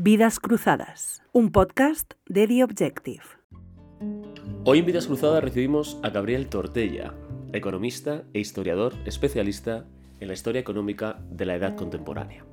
[0.00, 3.24] Vidas Cruzadas, un podcast de The Objective.
[4.62, 7.14] Hoy en Vidas Cruzadas recibimos a Gabriel Tortella,
[7.52, 9.86] economista e historiador especialista
[10.20, 12.44] en la historia económica de la edad contemporánea.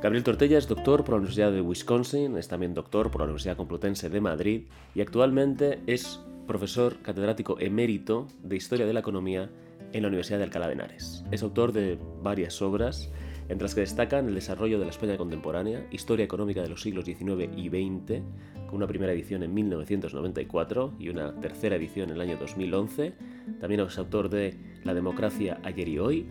[0.00, 3.56] Gabriel Tortella es doctor por la Universidad de Wisconsin, es también doctor por la Universidad
[3.56, 9.50] Complutense de Madrid y actualmente es profesor catedrático emérito de Historia de la Economía
[9.92, 11.24] en la Universidad de Alcalá de Henares.
[11.32, 13.10] Es autor de varias obras,
[13.50, 17.04] entre las que destacan el desarrollo de la España contemporánea, historia económica de los siglos
[17.04, 18.22] XIX y XX,
[18.68, 23.12] con una primera edición en 1994 y una tercera edición en el año 2011.
[23.60, 26.26] También es autor de La democracia ayer y hoy,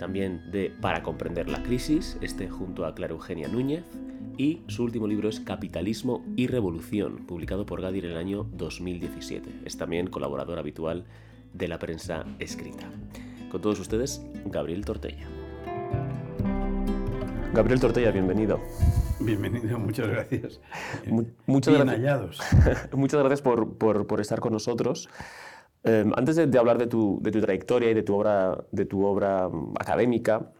[0.00, 3.84] también de Para comprender la crisis, este junto a Clara Eugenia Núñez,
[4.36, 9.60] y su último libro es Capitalismo y Revolución, publicado por Gadir en el año 2017.
[9.64, 11.04] Es también colaborador habitual
[11.54, 12.90] de la prensa escrita.
[13.48, 15.37] Con todos ustedes, Gabriel Tortella.
[17.54, 18.60] Gabriel Tortella, bienvenido.
[19.20, 20.60] Bienvenido, muchas gracias.
[21.46, 21.96] muchas Bien gracias.
[21.96, 22.40] hallados.
[22.92, 25.08] muchas gracias por, por- por estar con nosotros.
[25.84, 28.84] Eh, antes de, de hablar de tu, de tu trayectoria y de tu obra, de
[28.84, 30.52] tu obra mm, académica,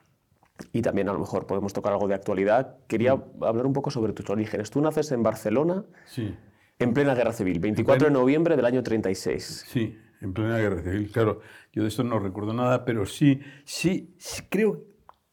[0.72, 4.12] y también a lo mejor podemos tocar algo de actualidad, quería hablar un poco sobre
[4.12, 4.70] tus orígenes.
[4.70, 6.34] Tú naces en Barcelona Sí,
[6.80, 9.66] en plena guerra civil, 24 de noviembre del año 36.
[9.68, 11.10] sí, en plena guerra civil.
[11.12, 11.40] Claro,
[11.72, 14.82] yo de esto no recuerdo nada, pero sí, sí, sí, creo,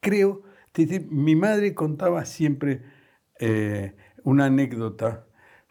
[0.00, 0.42] creo.
[1.08, 2.82] Mi madre contaba siempre
[3.38, 5.26] eh, una anécdota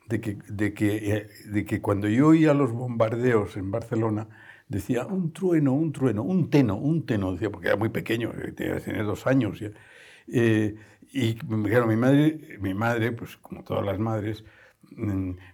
[0.08, 4.28] de que, de, que, eh, de que cuando yo oía los bombardeos en Barcelona,
[4.68, 8.52] decía un trueno, un trueno, un teno, un teno, decía, porque era muy pequeño, eh,
[8.52, 9.62] tenía, dos años.
[10.28, 14.44] y claro, mi madre, mi madre, pues como todas las madres,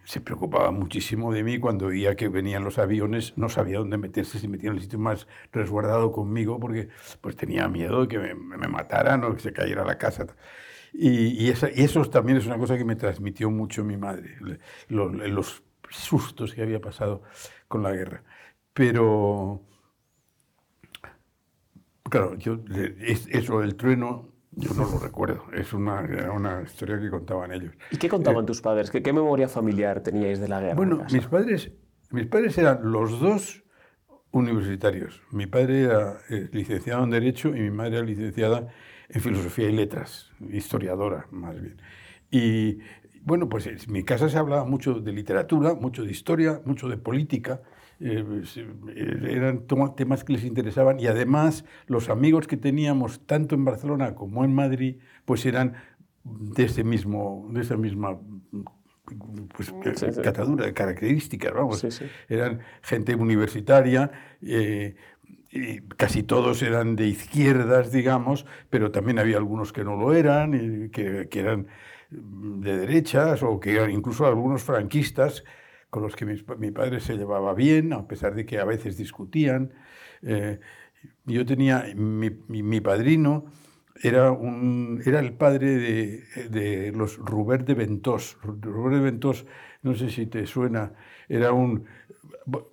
[0.03, 4.39] se preocupaba muchísimo de mí cuando veía que venían los aviones, no sabía dónde meterse,
[4.39, 6.89] se metía en el sitio más resguardado conmigo porque
[7.22, 10.28] pues tenía miedo de que me, mataran o que se cayera la casa.
[10.94, 14.38] Y, eso también es una cosa que me transmitió mucho mi madre,
[14.89, 17.23] los, sustos que había pasado
[17.67, 18.23] con la guerra.
[18.73, 19.62] Pero,
[22.09, 27.51] claro, eso del trueno, yo no lo recuerdo, es una, era una historia que contaban
[27.51, 27.73] ellos.
[27.89, 28.91] ¿Y qué contaban tus padres?
[28.91, 30.72] ¿Qué, qué memoria familiar teníais de la guerra?
[30.72, 31.72] en Bueno, mis padres,
[32.09, 33.63] mis padres eran los dos
[34.31, 35.22] universitarios.
[35.31, 38.67] Mi padre era eh, licenciado en Derecho y mi madre era licenciada
[39.09, 41.81] en Filosofía y Letras, historiadora más bien.
[42.29, 42.79] Y
[43.23, 46.97] bueno, pues en mi casa se hablaba mucho de literatura, mucho de historia, mucho de
[46.97, 47.62] política.
[48.01, 48.25] Eh,
[48.95, 54.16] eh, eran temas que les interesaban y además los amigos que teníamos tanto en Barcelona
[54.16, 55.75] como en Madrid pues eran
[56.23, 58.19] de ese mismo de esa misma
[59.56, 60.22] pues, Sí, sí.
[60.22, 64.95] catadura de características vamos Sí, eran gente universitaria, eh,
[65.51, 70.89] y casi todos eran de izquierdas, digamos, pero también había algunos que no lo eran,
[70.91, 71.68] que, que eran
[72.09, 75.44] de derechas o que eran incluso algunos franquistas
[75.91, 79.74] con los que mi, padre se llevaba bien, a pesar de que a veces discutían.
[80.24, 80.59] Eh,
[81.25, 83.46] yo tenía, mi, mi- mi padrino
[84.03, 88.38] era, un, era el padre de, de los Robert de Ventós.
[88.44, 89.46] Robert de Ventós,
[89.84, 90.94] no sé si te suena,
[91.30, 91.85] era un...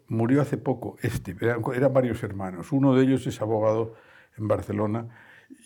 [0.08, 2.72] Murió hace poco, este, eran, eran varios hermanos.
[2.72, 3.94] Uno de ellos es abogado
[4.36, 5.08] en Barcelona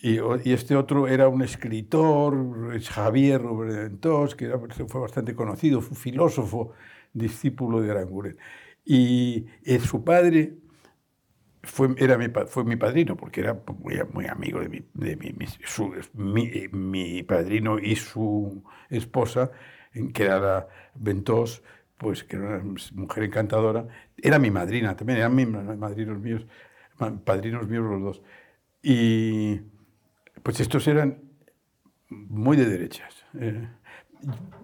[0.01, 5.01] y, y este otro era un escritor, es Javier Robert de Ventós, que era- fue
[5.01, 6.71] bastante conocido, fue filósofo,
[7.13, 8.37] discípulo de Aranguren.
[8.85, 10.55] Y eh, su padre
[11.63, 15.31] fue, era mi, fue mi padrino, porque era muy, muy amigo de, mi, de mi,
[15.33, 19.51] mi- su- eh, mi padrino y su esposa,
[20.13, 21.63] que era la Ventós,
[21.97, 23.87] pues que era una mujer encantadora.
[24.17, 26.45] Era mi madrina también, eran mis madrinos míos,
[27.25, 28.21] padrinos míos los dos.
[28.83, 29.61] Y
[30.43, 31.21] pues estos eran
[32.09, 33.15] muy de derechas.
[33.39, 33.67] Eh,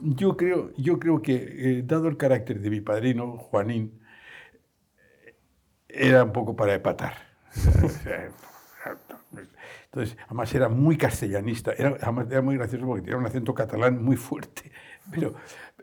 [0.01, 3.99] yo, creo, yo creo que, eh, dado el carácter de mi padrino, Juanín,
[5.87, 7.13] era un poco para epatar.
[9.85, 14.03] Entonces, además era muy castellanista, era, además era muy gracioso porque tenía un acento catalán
[14.03, 14.71] muy fuerte,
[15.11, 15.33] pero,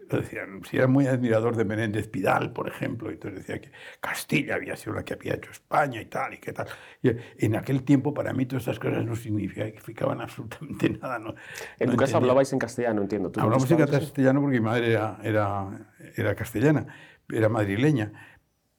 [0.08, 4.76] decían, si era muy admirador de Menéndez Pidal, por ejemplo, entonces decía que Castilla había
[4.76, 6.68] sido la que había hecho España y tal, y qué tal.
[7.02, 11.18] Y en aquel tiempo para mí todas estas cosas no significaban absolutamente nada.
[11.18, 11.34] No,
[11.78, 12.16] En no tu casa entendía.
[12.18, 13.30] hablabais en castellano, entiendo.
[13.30, 16.86] ¿Tú Hablamos en castellano porque mi madre era, era, era castellana,
[17.28, 18.12] era madrileña.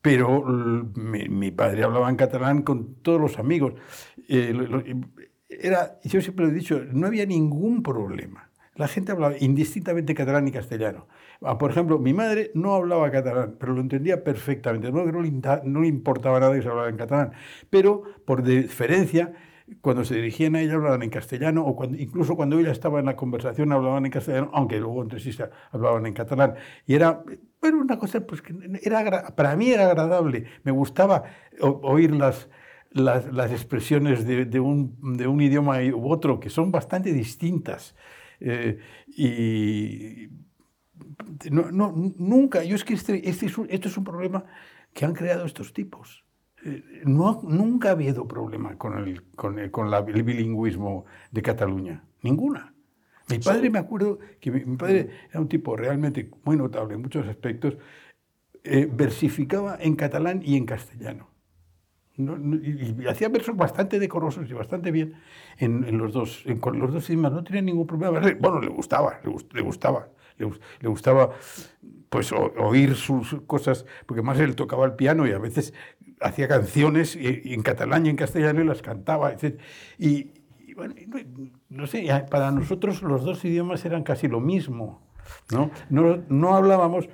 [0.01, 3.73] Pero mi, mi padre hablaba en catalán con todos los amigos.
[4.29, 4.53] Eh,
[5.49, 8.51] era, yo siempre lo he dicho, no había ningún problema.
[8.77, 11.07] La gente hablaba indistintamente catalán y castellano.
[11.41, 14.91] Ah, Por ejemplo, mi madre no hablaba catalán, pero lo entendía perfectamente.
[14.91, 17.31] No, le, importaba nada que se hablara en catalán.
[17.69, 19.33] Pero, por diferencia,
[19.81, 23.15] cuando se dirigían a ella hablaban en castellano, o incluso cuando ella estaba en la
[23.15, 25.31] conversación hablaban en castellano, aunque luego entre sí
[25.71, 26.55] hablaban en catalán.
[26.85, 27.23] Y era
[27.61, 28.53] bueno, una cosa pues, que
[28.83, 31.23] era, para mí era agradable, me gustaba
[31.59, 32.49] oír las,
[32.91, 37.95] las, expresiones de, un, de, un, idioma u otro, que son bastante distintas.
[38.39, 40.29] Eh, y
[41.51, 44.45] no, no, nunca, yo es que este, este es esto es un problema
[44.93, 46.23] que han creado estos tipos.
[46.63, 52.03] Eh, no, nunca ha habido problema con, el, con, el, con el bilingüismo de Cataluña,
[52.21, 52.73] ninguna.
[53.29, 57.27] Mi padre, me acuerdo que mi, padre era un tipo realmente muy notable en muchos
[57.27, 57.77] aspectos,
[58.63, 61.29] eh, versificaba en catalán y en castellano.
[62.17, 65.15] Y, hacía versos bastante decorosos y bastante bien
[65.57, 67.31] en, los dos, en, con los dos idiomas.
[67.31, 68.19] No tenía ningún problema.
[68.39, 70.09] Bueno, le gustaba, le, gustaba.
[70.37, 71.31] Le, gustaba
[72.09, 75.73] pues oír sus cosas, porque más él tocaba el piano y a veces
[76.21, 79.35] hacía canciones en catalán y en castellano y las cantaba.
[79.97, 80.31] Y,
[80.75, 80.95] bueno,
[81.69, 85.01] no sé, para nosotros los dos idiomas eran casi lo mismo,
[85.51, 85.71] ¿no?
[85.89, 87.09] No, no hablábamos,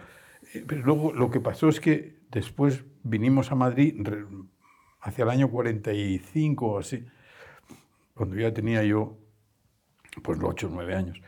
[0.53, 3.95] eh, pero luego lo que pasó es que después vinimos a Madrid
[5.03, 7.05] hacia el año 45 o así,
[8.13, 9.17] cuando ya tenía yo
[10.23, 11.21] pues 8 o 9 años.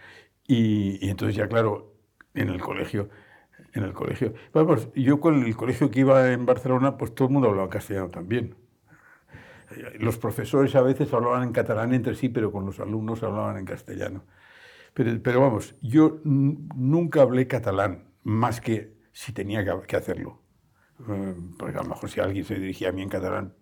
[0.47, 1.95] Y, entonces ya claro,
[2.33, 3.09] en el colegio,
[3.73, 7.33] en el colegio, vamos, yo con el colegio que iba en Barcelona, pues todo el
[7.33, 8.55] mundo hablaba castellano también.
[9.99, 13.65] Los profesores a veces hablaban en catalán entre sí, pero con los alumnos hablaban en
[13.65, 14.23] castellano.
[14.93, 20.45] Pero, pero vamos, yo nunca hablé catalán, más que si tenía que hacerlo.
[21.09, 23.53] Eh, porque a lo mejor si alguien se dirigía a mí en catalán,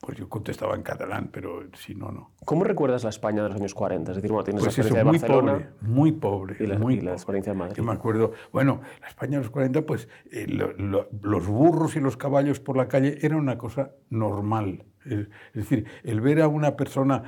[0.00, 2.32] pues yo contestaba en catalán, pero si no, no.
[2.44, 4.12] ¿Cómo recuerdas la España de los años 40?
[4.12, 5.52] Es decir, bueno, tienes pues la experiencia muy de Barcelona.
[5.52, 6.56] Pobre, muy pobre.
[6.60, 7.76] Y la, muy y la experiencia de Madrid.
[7.76, 12.16] Yo me acuerdo, bueno, la España de los 40, pues eh, los burros y los
[12.16, 14.84] caballos por la calle era una cosa normal.
[15.04, 17.24] Es, decir, el ver a una persona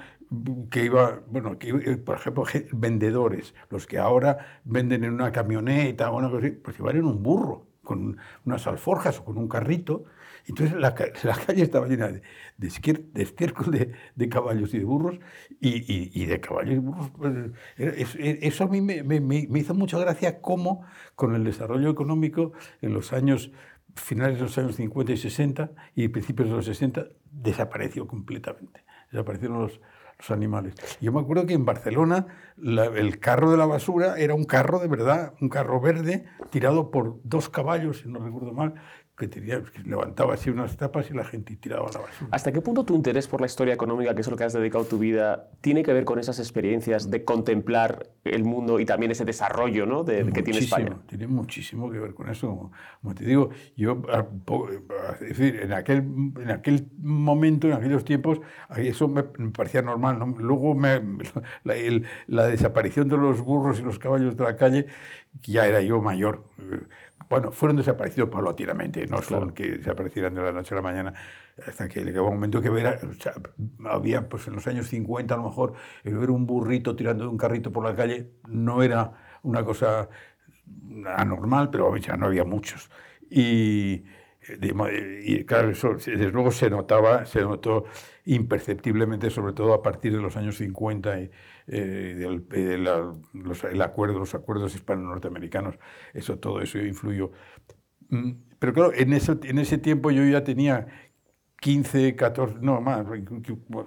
[0.71, 6.11] que iba, bueno, que, eh, por ejemplo, vendedores, los que ahora venden en una camioneta
[6.11, 9.49] o una cosa así, pues iban en un burro, con unas alforjas o con un
[9.49, 10.05] carrito.
[10.47, 12.23] Entonces la, la calle estaba llena de,
[12.59, 15.19] de, estiércol de, de, caballos y de burros,
[15.61, 17.11] y, y, de caballos y burros.
[17.11, 17.35] Pues,
[17.77, 22.53] eso a mí me, me, me hizo mucha gracia cómo con el desarrollo económico
[22.83, 23.53] en los años
[23.97, 28.85] finales de los años 50 y 60 y principios de los 60 desapareció completamente.
[29.11, 29.81] Desaparecieron los,
[30.19, 30.75] los animales.
[31.01, 32.27] Yo me acuerdo que en Barcelona
[32.57, 37.21] el carro de la basura era un carro de verdad, un carro verde tirado por
[37.25, 38.75] dos caballos, si no recuerdo mal,
[39.17, 42.29] que, tenía, que levantaba así unas tapas y la gente tiraba la basura.
[42.33, 44.85] ¿Hasta qué punto tu interés por la historia económica, que es lo que has dedicado
[44.85, 49.25] tu vida, tiene que ver con esas experiencias de contemplar el mundo y también ese
[49.25, 50.03] desarrollo ¿no?
[50.03, 50.97] de, que tiene España?
[51.07, 52.71] Tiene muchísimo que ver con eso.
[53.01, 54.03] Como, te digo, yo,
[55.21, 58.41] es decir, en aquel, en aquel momento, en aquellos tiempos,
[58.77, 60.19] eso me, parecía normal.
[60.39, 61.01] Luego me,
[61.63, 61.75] la,
[62.27, 64.87] la desaparición de los burros y los caballos de la calle,
[65.43, 66.45] ya era yo mayor
[67.35, 71.15] bueno, fueron desaparecidos paulatinamente, no son que desaparecieran de la noche a la mañana,
[71.67, 73.01] hasta que llegaba un momento que ver,
[73.87, 75.73] había, pues en los años 50 a lo mejor,
[76.05, 80.09] el ver un burrito tirando de un carrito por la calle no era una cosa
[81.17, 82.89] anormal, pero ya no había muchos.
[83.29, 84.05] Y,
[85.23, 87.85] y claro, eso desde luego se notaba, se notó
[88.27, 91.31] imperceptiblemente, sobre todo a partir de los años 50 y,
[91.67, 95.77] eh, del, de los, el acuerdo, los acuerdos hispano-norteamericanos,
[96.13, 97.33] eso, todo eso influyó.
[98.09, 100.87] Mm, pero claro, en ese, en ese tiempo yo ya tenía
[101.61, 103.07] 15, 14, no más,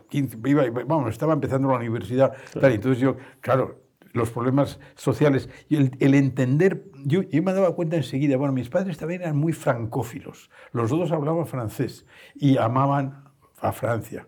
[0.10, 2.74] 15, iba, vamos, estaba empezando la universidad, claro.
[2.74, 3.87] entonces yo, claro,
[4.18, 8.70] los problemas sociales y el, el, entender, yo, yo me daba cuenta enseguida, bueno, mis
[8.70, 12.06] padres también eran muy francófilos, los dos hablaban francés
[12.36, 13.28] y amaban
[13.62, 14.28] a Francia.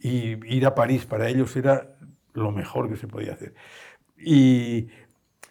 [0.00, 1.96] Y ir a París para ellos era
[2.32, 3.54] lo mejor que se podía hacer.
[4.16, 4.88] Y,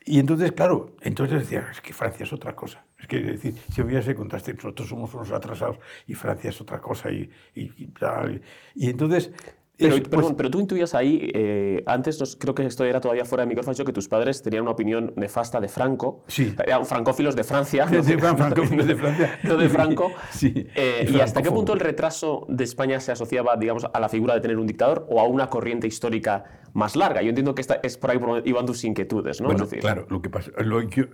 [0.05, 2.85] y entonces, claro, entonces decía, es que Francia es otra cosa.
[2.99, 7.11] Es que, decir, si hubiese contraste, nosotros somos unos atrasados y Francia es otra cosa
[7.11, 7.93] y, y, y.
[8.75, 9.31] Y entonces,
[9.75, 13.47] pero, pues pero, tú intuías ahí, eh, antes creo que esto era todavía fuera de
[13.47, 16.23] micrófono, que tus padres tenían una opinión nefasta de Franco.
[16.27, 16.55] Sí.
[16.63, 17.87] Eran francófilos de Francia.
[17.93, 19.39] Sí, sí, francófilos de Francia.
[19.43, 20.11] no de Franco.
[20.31, 20.67] Sí.
[20.75, 24.33] Eh, ¿Y hasta qué punto el retraso de España se asociaba, digamos, a la figura
[24.33, 27.21] de tener un dictador o a una corriente histórica más larga?
[27.21, 29.47] Yo entiendo que esta es por ahí por iban tus inquietudes, ¿no?
[29.47, 30.51] Bueno, claro, lo que pasa,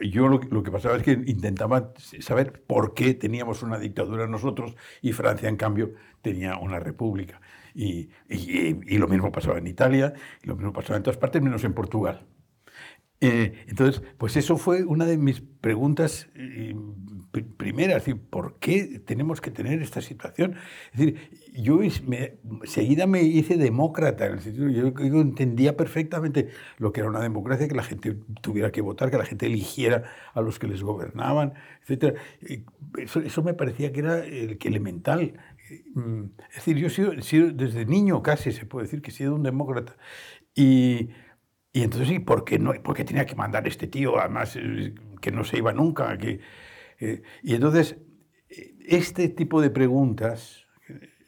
[0.02, 4.76] yo, lo, lo, que pasaba es que intentaba saber por qué teníamos una dictadura nosotros
[5.02, 7.42] y Francia, en cambio, tenía una república.
[7.74, 11.64] Y, y, lo mismo pasaba en Italia, y lo mismo pasaba en todas partes, menos
[11.64, 12.26] en Portugal.
[13.22, 16.30] Eh, entonces, pues eso fue una de mis preguntas
[17.58, 20.56] primera, es decir, ¿por qué tenemos que tener esta situación?
[20.94, 26.50] Es decir, yo me, seguida me hice demócrata, en el sentido, yo, yo, entendía perfectamente
[26.78, 30.06] lo que era una democracia, que la gente tuviera que votar, que la gente eligiera
[30.34, 31.54] a los que les gobernaban,
[31.88, 32.18] etc.
[32.98, 35.34] Eso, eso me parecía que era el, que elemental.
[35.96, 39.12] Mm, es decir, yo he sido, he sido, desde niño casi se puede decir que
[39.12, 39.96] he sido un demócrata.
[40.56, 41.10] Y,
[41.74, 44.20] y entonces, ¿y por qué, no, por qué tenía que mandar este tío?
[44.20, 46.18] Además, eh, que no se iba nunca.
[46.18, 46.40] Que,
[47.00, 47.98] eh, y entonces,
[48.88, 50.66] este tipo de preguntas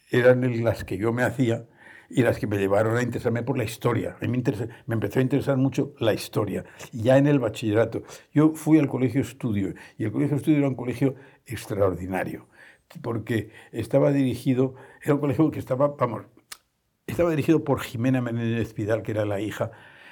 [0.09, 1.65] eran las que yo me hacía
[2.09, 4.17] y las que me llevaron a interesarme por la historia.
[4.19, 4.43] A mí me,
[4.85, 8.03] me empezó a interesar mucho la historia, ya en el bachillerato.
[8.33, 12.47] Yo fui al colegio estudio y el colegio estudio era un colegio extraordinario,
[13.01, 16.23] porque estaba dirigido, era un colegio que estaba, vamos,
[17.07, 19.71] estaba dirigido por Jimena Menéndez Vidal, que era la hija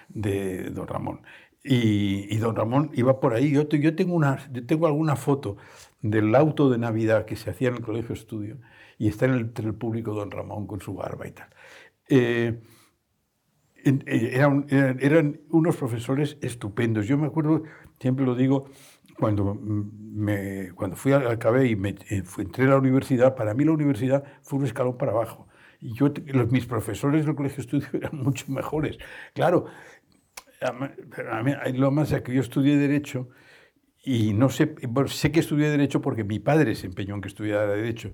[0.09, 1.21] de don Ramón.
[1.63, 3.51] Y, don Ramón iba por ahí.
[3.51, 5.57] Yo, yo, tengo una, tengo alguna foto
[6.01, 8.57] del auto de Navidad que se hacía en el colegio estudio
[8.97, 11.49] y está en el, el público don Ramón con su barba y tal.
[12.07, 12.59] Eh,
[13.85, 17.07] eh, eran, eran, unos profesores estupendos.
[17.07, 17.63] Yo me acuerdo,
[17.99, 18.69] siempre lo digo,
[19.19, 23.71] cuando, me, cuando fui acabé y me, eh, entré a la universidad, para mí la
[23.73, 25.47] universidad fue un escalón para abajo.
[25.81, 28.97] Y yo, los, mis profesores del colegio estudio eran mucho mejores.
[29.33, 29.65] Claro,
[30.61, 33.29] a mí, lo más es que yo estudié Derecho
[34.03, 34.75] y no sé,
[35.07, 38.13] sé que estudié Derecho porque mi padre se empeñó en que estudiara Derecho.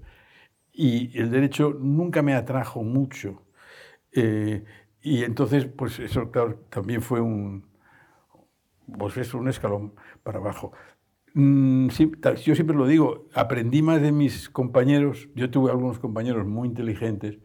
[0.74, 3.44] Y el Derecho nunca me atrajo mucho.
[4.14, 4.64] Eh,
[5.02, 7.66] y entonces, pues eso, claro, también fue un,
[8.98, 9.94] pues es un escalón
[10.24, 10.74] para abajo.
[11.36, 11.90] Mm,
[12.46, 15.28] yo siempre lo digo, aprendí más de mis compañeros.
[15.36, 17.40] Yo tuve algunos compañeros muy inteligentes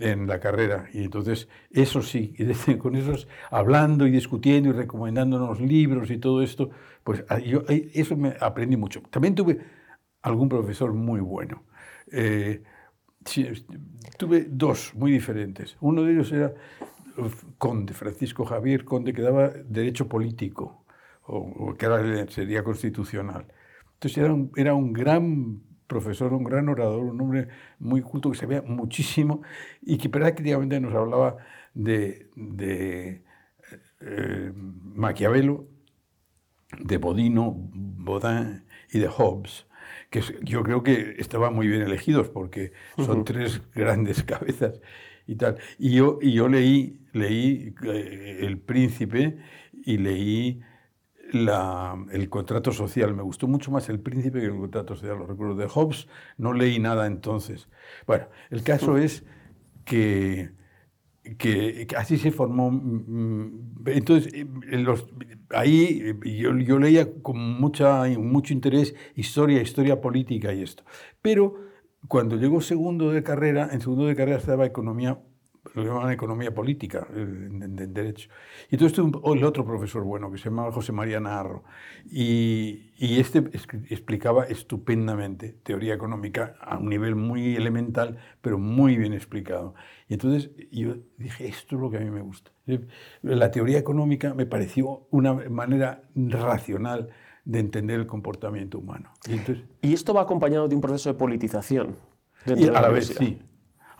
[0.00, 0.88] en la carrera.
[0.92, 2.34] Y entonces, eso sí,
[2.80, 6.70] con esos hablando y discutiendo y recomendándonos libros y todo esto,
[7.04, 9.02] pues ah, yo eso me aprendí mucho.
[9.10, 9.60] También tuve
[10.22, 11.64] algún profesor muy bueno.
[12.12, 12.62] Eh,
[14.18, 15.76] tuve dos muy diferentes.
[15.80, 16.52] Uno de ellos era
[17.58, 20.79] Conde, Francisco Javier Conde, que daba derecho político,
[21.30, 23.46] o, que ahora sería constitucional.
[23.94, 28.38] Entonces era un, era un gran profesor, un gran orador, un hombre muy culto que
[28.38, 29.42] sabía muchísimo
[29.82, 31.36] y que prácticamente nos hablaba
[31.74, 33.24] de, de
[34.00, 35.66] eh, Maquiavelo,
[36.78, 39.66] de Bodino, Baudin y de Hobbes,
[40.10, 44.80] que yo creo que estaban muy bien elegidos porque son tres grandes cabezas
[45.26, 45.58] y tal.
[45.78, 49.38] Y yo, y yo leí, leí eh, El Príncipe
[49.72, 50.62] y leí
[51.32, 53.14] el contrato social.
[53.14, 55.18] Me gustó mucho más el príncipe que el contrato social.
[55.18, 56.08] Lo recuerdo de Hobbes,
[56.38, 57.68] no leí nada entonces.
[58.06, 59.24] Bueno, el caso es
[59.84, 60.50] que,
[61.38, 62.70] que, así se formó.
[62.70, 64.32] Mm, entonces,
[64.70, 65.06] los,
[65.50, 70.84] ahí yo, yo, leía con mucha, mucho interés historia, historia política y esto.
[71.22, 71.56] Pero
[72.08, 75.18] cuando llegó segundo de carrera, en segundo de carrera estaba economía
[75.74, 78.28] lo llamaban economía política, en, derecho.
[78.70, 81.64] Y entonces tuve el otro profesor bueno que se llamaba José María Narro.
[82.10, 83.38] Y, y, este
[83.90, 89.74] explicaba estupendamente teoría económica a un nivel muy elemental, pero muy bien explicado.
[90.08, 92.50] Y entonces yo dije, esto es lo que a mí me gusta.
[93.22, 97.10] La teoría económica me pareció una manera racional
[97.44, 99.12] de entender el comportamiento humano.
[99.28, 101.96] Y, entonces, ¿Y esto va acompañado de un proceso de politización.
[102.46, 103.40] Y a la, vez sí,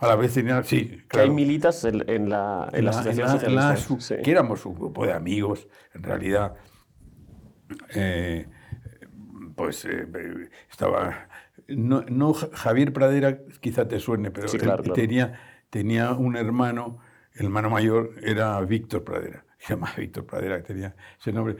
[0.01, 1.07] a la vez tenía, sí, claro.
[1.07, 3.77] Que hay militas en, en la, en, la, asociación la,
[4.23, 6.55] Que éramos un grupo de amigos, en realidad.
[7.93, 8.47] Eh,
[9.55, 10.07] pues eh,
[10.71, 11.27] estaba.
[11.67, 14.47] No, no, Javier Pradera, quizá te suene, pero
[14.91, 15.39] Tenía,
[15.69, 16.97] tenía un hermano,
[17.35, 21.57] el hermano mayor era Víctor Pradera, se llamaba Víctor Pradera, tenía ese nombre,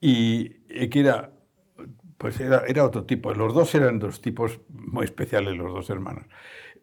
[0.00, 1.30] y eh, que era
[2.18, 3.32] pues era, era, otro tipo.
[3.34, 6.26] Los dos eran dos tipos muy especiales, los dos hermanos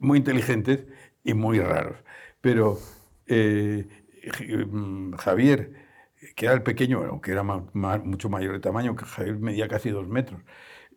[0.02, 0.86] muy inteligentes
[1.24, 1.98] y muy raros.
[2.42, 2.80] Pero
[3.28, 3.88] eh,
[4.70, 5.74] mm, Javier,
[6.36, 10.08] que era el pequeño, aunque era mucho mayor de tamaño, que Javier medía casi dos
[10.08, 10.42] metros,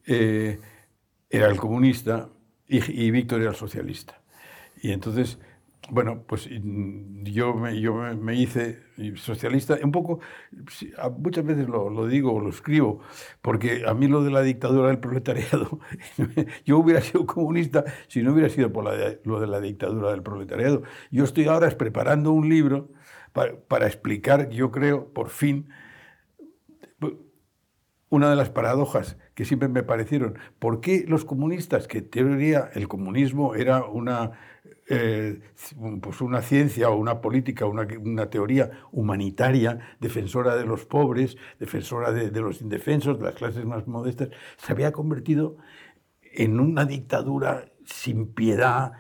[0.07, 0.61] eh,
[1.31, 2.31] era el comunista
[2.69, 4.23] y, y Víctor era el socialista.
[4.83, 5.39] Y entonces
[5.91, 8.83] bueno, pues yo me, yo me hice
[9.17, 10.21] socialista, un poco,
[11.19, 13.01] muchas veces lo, lo, digo o lo escribo,
[13.43, 15.81] porque a mí lo de la dictadura del proletariado,
[16.65, 18.85] yo hubiera sido comunista si no hubiera sido por
[19.25, 20.83] lo de la dictadura del proletariado.
[21.11, 22.91] Yo estoy ahora preparando un libro
[23.33, 25.69] para, para explicar, yo creo, por fin,
[28.09, 30.39] una de las paradojas que siempre me parecieron.
[30.61, 34.33] ¿Por qué los comunistas, que teoría el comunismo era una
[34.89, 35.41] eh,
[36.01, 42.13] pues una ciencia o una política, una, una, teoría humanitaria, defensora de los pobres, defensora
[42.13, 45.57] de, de, los indefensos, de las clases más modestas, se había convertido
[46.35, 48.93] en una dictadura sin piedad,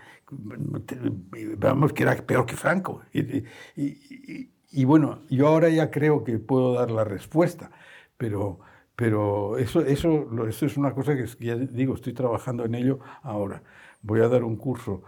[1.59, 3.03] vamos, que era peor que Franco.
[3.13, 3.45] Y,
[3.77, 7.71] y, y, bueno, yo ahora ya creo que puedo dar la respuesta,
[8.17, 8.61] pero,
[8.97, 13.63] pero eso, eso, eso es una cosa que ya digo, estoy trabajando en ello ahora.
[14.03, 15.03] Voy a dar un curso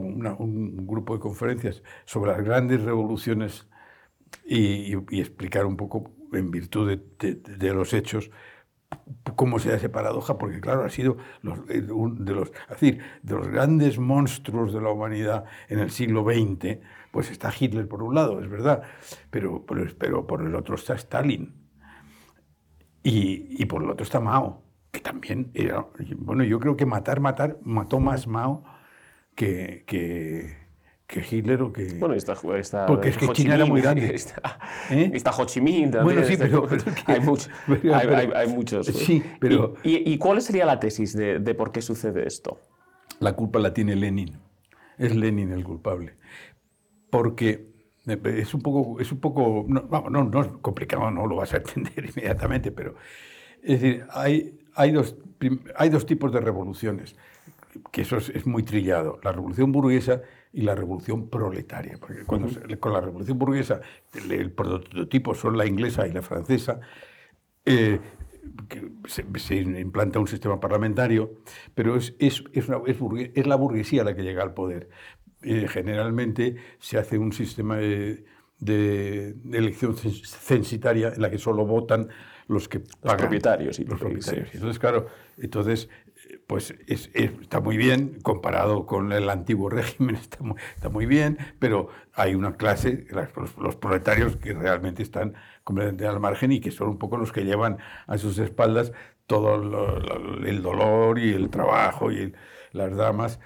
[0.00, 3.68] un grupo de conferencias sobre las grandes revoluciones
[4.44, 8.30] y, explicar un poco, en virtud de, los hechos,
[9.34, 13.48] cómo se esa paradoja, porque claro, ha sido los, eh, de, los, decir, de los
[13.48, 16.78] grandes monstruos de la humanidad en el siglo XX,
[17.10, 18.82] pues está Hitler por un lado, es verdad,
[19.30, 19.64] pero,
[19.98, 21.54] pero, por el otro está Stalin.
[23.02, 25.86] Y, y, por el otro está Mao, que también era,
[26.16, 28.64] bueno, yo creo que matar, matar, mató más Mao
[29.36, 30.56] que, que,
[31.06, 31.94] que Hitler o que...
[31.98, 34.12] Bueno, está, está Porque es que China era muy grande.
[34.12, 34.58] Está,
[34.90, 35.10] ¿Eh?
[35.14, 36.16] está Ho Chi Minh también.
[36.16, 36.66] Bueno, sí, pero...
[37.06, 38.86] hay, mucho, pero, hay, hay, hay, muchos.
[38.86, 39.74] Sí, pero...
[39.84, 42.58] ¿Y, y, cuál sería la tesis de, de, por qué sucede esto?
[43.20, 44.40] La culpa la tiene Lenin.
[44.98, 46.14] Es Lenin el culpable.
[47.10, 47.68] Porque
[48.06, 48.98] es un poco...
[48.98, 52.72] Es un poco no, vamos, no, no es complicado, no lo vas a entender inmediatamente,
[52.72, 52.94] pero...
[53.62, 55.16] Es decir, hay, hay, dos,
[55.76, 57.16] hay dos tipos de revoluciones
[57.90, 61.98] que eso es, muy trillado, la revolución burguesa y la revolución proletaria.
[61.98, 63.80] Porque cuando con la revolución burguesa
[64.30, 66.80] el, prototipo son la inglesa y la francesa,
[67.64, 68.00] eh,
[69.06, 71.38] se, implanta un sistema parlamentario,
[71.74, 72.68] pero es, es, es,
[73.34, 74.88] es, la burguesía la que llega al poder.
[75.42, 78.24] Eh, generalmente se hace un sistema de,
[78.58, 82.08] de, elección censitaria en la que solo votan
[82.48, 82.96] los que pagan.
[83.02, 83.78] Los propietarios.
[83.78, 84.54] Y los propietarios.
[84.54, 85.06] Entonces, claro,
[85.36, 85.88] entonces
[86.46, 91.88] pues está muy bien, comparado con el antiguo régimen está muy, está muy bien, pero
[92.14, 93.06] hay una clase,
[93.58, 95.34] los, proletarios, que realmente están
[95.64, 98.92] completamente al margen y que son un poco los que llevan a sus espaldas
[99.26, 99.56] todo
[100.44, 102.32] el dolor y el trabajo y
[102.72, 103.40] las damas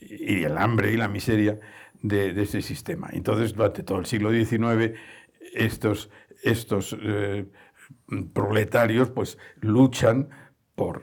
[0.00, 1.60] y el hambre y la miseria
[2.02, 3.10] de, ese sistema.
[3.12, 4.96] Entonces, durante todo el siglo XIX,
[5.54, 6.10] estos,
[6.42, 7.46] estos eh,
[8.32, 10.30] proletarios pues luchan
[10.74, 11.02] por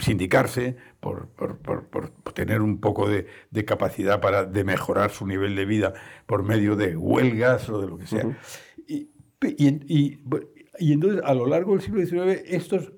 [0.00, 5.56] sindicarse, por, por, por, tener un poco de, de, capacidad para de mejorar su nivel
[5.56, 5.94] de vida
[6.26, 8.38] por medio de huelgas o de lo que sea.
[8.86, 9.08] y,
[9.42, 10.20] y,
[10.78, 12.92] y, entonces, a lo largo del siglo XIX, estos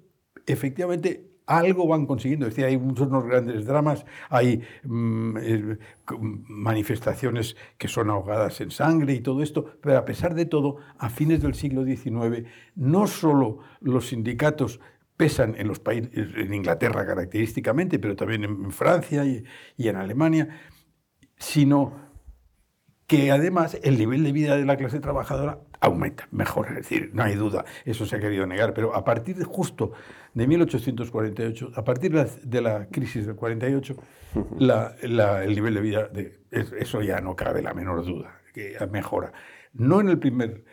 [0.46, 2.46] efectivamente algo van consiguiendo.
[2.46, 5.78] Es decir, hay muchos grandes dramas, hay mm, eh,
[6.18, 11.10] manifestaciones que son ahogadas en sangre y todo esto, pero a pesar de todo, a
[11.10, 14.80] fines del siglo XIX, no solo los sindicatos
[15.22, 19.44] pesan en los países, en Inglaterra característicamente, pero también en Francia y,
[19.78, 20.48] en Alemania,
[21.38, 22.10] sino
[23.06, 27.22] que además el nivel de vida de la clase trabajadora aumenta, mejora, es decir, no
[27.22, 29.92] hay duda, eso se ha querido negar, pero a partir de justo
[30.34, 33.94] de 1848, a partir de la, crisis del 48,
[35.02, 39.32] el nivel de vida, de, eso ya no cabe la menor duda, que mejora.
[39.72, 40.64] No en el primer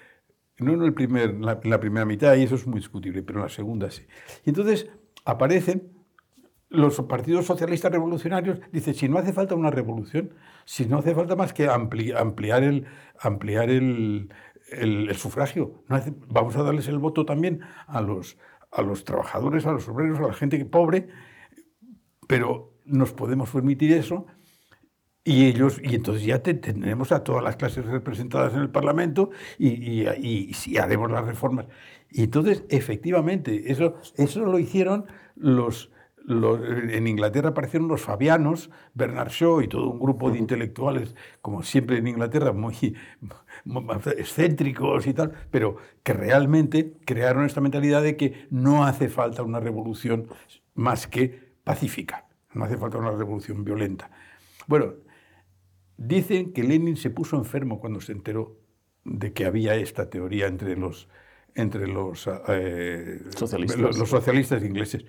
[0.59, 3.43] no en el primer, la, la, primera mitad, y eso es muy discutible, pero en
[3.43, 4.03] la segunda sí.
[4.45, 4.89] Y entonces
[5.25, 5.99] aparecen
[6.69, 10.33] los partidos socialistas revolucionarios, dicen, si no hace falta una revolución,
[10.65, 12.85] si no hace falta más que ampliar el,
[13.19, 14.29] ampliar el,
[14.71, 15.83] el, sufragio,
[16.27, 18.37] vamos a darles el voto también a los,
[18.71, 21.09] a los trabajadores, a los obreros, a la gente pobre,
[22.27, 24.27] pero nos podemos permitir eso
[25.23, 30.03] y ellos, y entonces ya tendremos a todas las clases representadas en el Parlamento y,
[30.03, 31.67] y, haremos las reformas.
[32.09, 35.05] Y entonces, efectivamente, eso, eso lo hicieron
[35.35, 35.91] los,
[36.25, 41.63] los, en Inglaterra aparecieron los Fabianos, Bernard Shaw y todo un grupo de intelectuales, como
[41.63, 42.95] siempre en Inglaterra, muy,
[43.65, 49.43] muy, excéntricos y tal, pero que realmente crearon esta mentalidad de que no hace falta
[49.43, 50.27] una revolución
[50.73, 54.09] más que pacífica, no hace falta una revolución violenta.
[54.65, 54.93] Bueno,
[56.01, 58.57] Dicen que Lenin se puso enfermo cuando se enteró
[59.03, 61.09] de que había esta teoría entre los,
[61.55, 63.97] entre los, eh, socialistas.
[63.97, 65.05] Los, socialistas ingleses.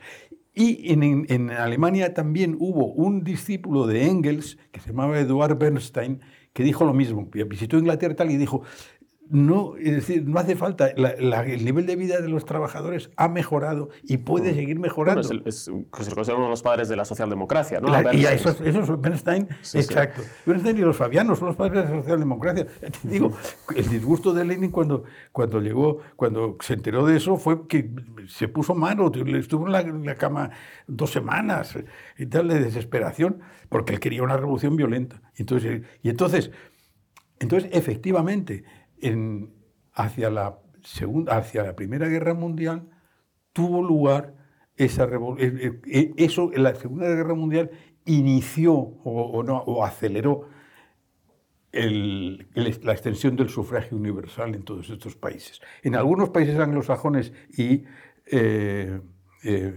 [0.53, 6.23] Y en, en, Alemania también hubo un discípulo de Engels, que se llamaba Eduard Bernstein,
[6.53, 7.31] que dijo lo mismo.
[7.47, 8.63] Visitó Inglaterra tal, y dijo,
[9.31, 10.89] no, es decir, no hace falta.
[10.89, 15.23] el nivel de vida de los trabajadores ha mejorado y puede seguir mejorando.
[15.23, 18.13] Bueno, es, el, es, se considera uno de los padres de la socialdemocracia, ¿no?
[18.13, 20.23] y esos, esos Bernstein, exacto.
[20.45, 22.67] Bernstein y los Fabianos son los padres de la socialdemocracia.
[22.81, 23.33] Te digo,
[23.77, 27.89] el disgusto de Lenin cuando, cuando llegó, cuando se enteró de eso, fue que
[28.27, 30.51] se puso malo, estuvo en la, en la cama
[30.89, 31.79] dos semanas
[32.19, 35.23] y tal, de desesperación, porque él quería una revolución violenta.
[35.37, 36.51] Entonces, y entonces,
[37.39, 38.65] entonces efectivamente,
[39.93, 42.89] hacia, la segunda, hacia la Primera Guerra Mundial
[43.53, 44.35] tuvo lugar
[44.77, 45.59] esa revolución.
[45.59, 47.71] Eh, eh, eh, eso, en la Segunda Guerra Mundial
[48.07, 50.49] inició o, no, o aceleró
[51.73, 55.61] la extensión del sufragio universal en todos estos países.
[55.83, 57.85] En algunos países anglosajones y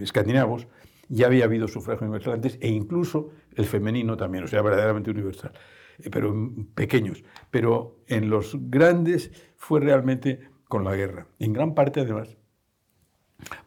[0.02, 0.68] escandinavos
[1.10, 5.52] ya había habido sufragio universal antes e incluso el femenino también, o sea, verdaderamente universal.
[6.00, 6.34] Eh, pero
[6.76, 7.24] pequeños.
[7.52, 11.28] Pero en los grandes fue realmente con la guerra.
[11.40, 12.38] En gran parte, además,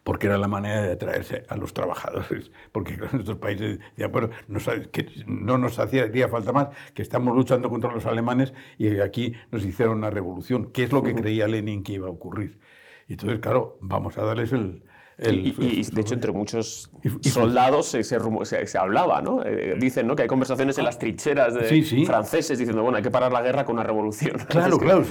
[0.03, 4.29] porque era la manera de atraerse a los trabajadores, porque en nuestros países de bueno,
[4.47, 4.59] no,
[4.91, 9.65] que no nos hacía falta más, que estamos luchando contra los alemanes y aquí nos
[9.65, 12.59] hicieron una revolución, que es lo que creía Lenin que iba a ocurrir.
[13.07, 14.83] Y entonces, claro, vamos a darles el,
[15.19, 19.43] y, de hecho, entre muchos soldados se, se, hablaba, ¿no?
[19.43, 20.15] Eh, dicen ¿no?
[20.15, 23.65] que hay conversaciones en las trincheras de franceses diciendo, bueno, hay que parar la guerra
[23.65, 24.37] con una revolución.
[24.47, 25.03] Claro, claro.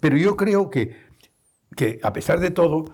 [0.00, 0.94] pero yo creo que,
[1.74, 2.84] que, a pesar de todo,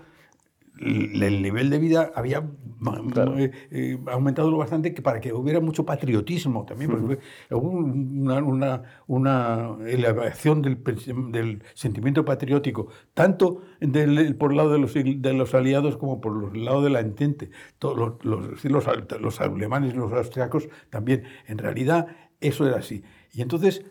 [0.79, 5.85] el nivel de vida había eh, eh, aumentado lo bastante que para que hubiera mucho
[5.85, 7.19] patriotismo también, porque
[7.51, 10.83] hubo una, una, elevación del,
[11.31, 16.51] del, sentimiento patriótico, tanto del, por el lado de los, de los aliados como por
[16.55, 17.51] el lado de la entente.
[17.79, 21.23] Todos los, los, los alemanes y los austriacos también.
[21.47, 22.07] En realidad,
[22.41, 23.03] eso era así.
[23.31, 23.85] Y entonces,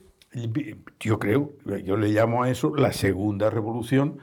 [1.01, 1.53] yo creo,
[1.85, 4.19] yo le llamo a eso la segunda revolución,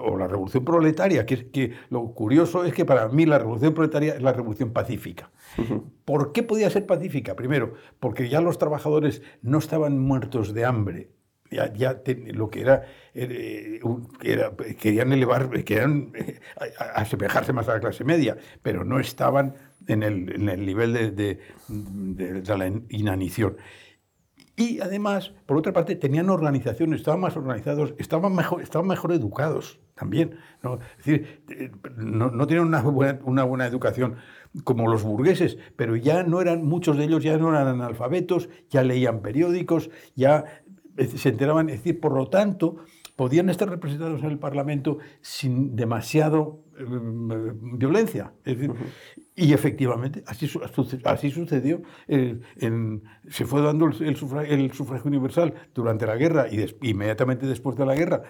[0.00, 4.14] o la revolución proletaria, que, que lo curioso es que para mí la revolución proletaria
[4.14, 5.30] es la revolución pacífica.
[6.04, 7.34] ¿Por qué podía ser pacífica?
[7.34, 11.10] Primero, porque ya los trabajadores no estaban muertos de hambre,
[11.50, 12.02] ya, ya
[12.34, 13.80] lo que era, eh,
[14.22, 16.40] era, querían elevar, querían eh,
[16.94, 19.54] asemejarse más a la clase media, pero no estaban
[19.86, 21.38] en el, en el nivel de, de,
[22.42, 23.56] de la inanición.
[24.58, 29.78] Y además, por otra parte, tenían organizaciones, estaban más organizados, estaban mejor, estaban mejor educados
[29.94, 30.34] también.
[30.64, 30.80] ¿no?
[30.98, 34.16] Es decir, eh, no, no tenían una buena, una buena educación
[34.64, 38.82] como los burgueses, pero ya no eran, muchos de ellos ya no eran analfabetos, ya
[38.82, 40.44] leían periódicos, ya
[40.96, 42.78] eh, se enteraban, es decir, por lo tanto,
[43.14, 48.32] podían estar representados en el Parlamento sin demasiado eh, violencia.
[49.34, 50.50] Y efectivamente, así,
[51.04, 51.82] así sucedió.
[52.06, 52.40] Eh,
[53.28, 58.22] se fue dando el sufragio, universal durante la guerra y inmediatamente después de la guerra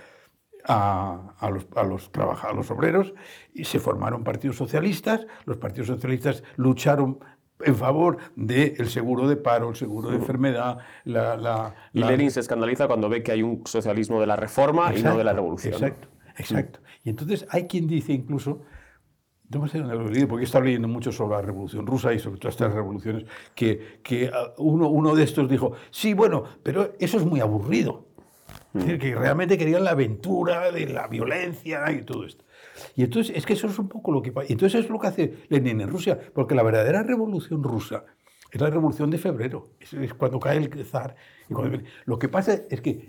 [0.64, 2.10] a, a, los, a, los,
[2.42, 3.14] a los obreros
[3.54, 5.26] y se formaron partidos socialistas.
[5.44, 7.18] Los partidos socialistas lucharon
[7.60, 10.78] en favor del seguro de paro, el seguro de enfermedad.
[11.04, 14.94] La, la, y Lenin se escandaliza cuando ve que hay un socialismo de la reforma
[14.94, 15.74] y no de la revolución.
[15.74, 16.80] Exacto, exacto.
[17.04, 18.62] Y entonces hay quien dice incluso,
[19.50, 22.12] no sé dónde lo he leído, porque he estado leyendo mucho sobre la revolución rusa
[22.12, 26.94] y sobre todas estas revoluciones, que, que uno, uno de estos dijo, sí, bueno, pero
[26.98, 28.06] eso es muy aburrido.
[28.74, 32.44] Es decir, que realmente querían la aventura, de la violencia y todo esto.
[32.96, 34.46] Y entonces, es que eso es un poco lo que pasa.
[34.50, 38.04] Entonces es lo que hace Lenin en Rusia, porque la verdadera revolución rusa
[38.50, 41.16] es la revolución de febrero, es, cuando cae el zar.
[42.04, 43.06] lo que pasa es que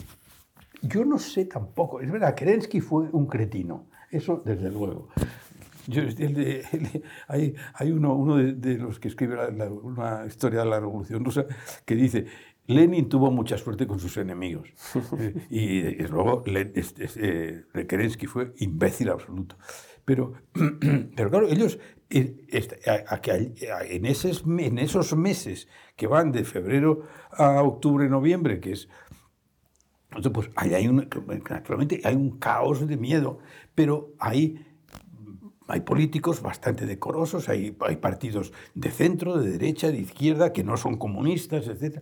[0.81, 5.09] yo no sé tampoco, es verdad, Kerensky fue un cretino, eso desde luego.
[7.27, 9.37] hay, hay uno, uno de, los que escribe
[9.81, 11.45] una historia de la Revolución Rusa
[11.83, 12.27] que dice,
[12.69, 14.69] Lenin tuvo mucha suerte con sus enemigos.
[15.49, 19.57] y, luego eh, Kerensky fue imbécil absoluto.
[20.05, 20.33] Pero,
[21.15, 21.79] pero claro, ellos,
[22.11, 22.45] eh,
[23.89, 28.87] en esos, en esos meses que van de febrero a octubre, noviembre, que es
[30.09, 31.07] pues hay un,
[31.49, 33.39] naturalmente hay un caos de miedo,
[33.75, 34.65] pero hay,
[35.67, 40.77] hay políticos bastante decorosos, hay, hay partidos de centro, de derecha, de izquierda, que no
[40.77, 42.01] son comunistas, etc.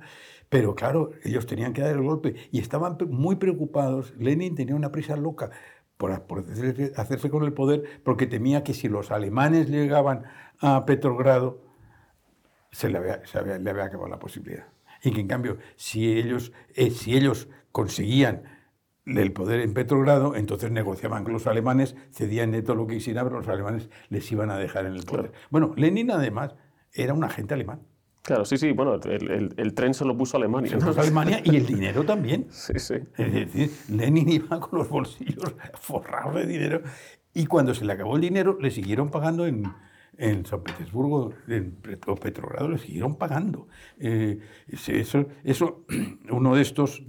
[0.49, 4.13] Pero claro, ellos tenían que dar el golpe y estaban muy preocupados.
[4.17, 5.51] Lenin tenía una prisa loca
[5.97, 10.23] por, hacerse, con el poder porque temía que si los alemanes llegaban
[10.59, 11.61] a Petrogrado,
[12.71, 13.21] se le había,
[13.59, 14.67] le había acabado la posibilidad.
[15.03, 18.41] Y que en cambio, si ellos, eh, si ellos conseguían
[19.05, 23.25] el poder en Petrogrado, entonces negociaban con los alemanes, cedían de todo lo que quisieran,
[23.25, 25.31] pero los alemanes les iban a dejar en el poder.
[25.51, 26.55] Bueno, Lenin además
[26.91, 27.81] era un agente alemán.
[28.23, 30.71] Claro, sí, sí, bueno, el, el, el tren se lo puso a Alemania.
[30.71, 32.47] Se lo puso a Alemania y el dinero también.
[32.51, 32.95] Sí, sí.
[33.15, 36.81] Es decir, Lenin iba con los bolsillos forrados de dinero
[37.31, 39.71] y cuando se le acabó el dinero le siguieron pagando en,
[40.17, 41.77] en San Petersburgo, en
[42.21, 43.67] Petrogrado, le siguieron pagando.
[43.99, 45.85] Eh, eso, eso,
[46.29, 47.03] uno de estos,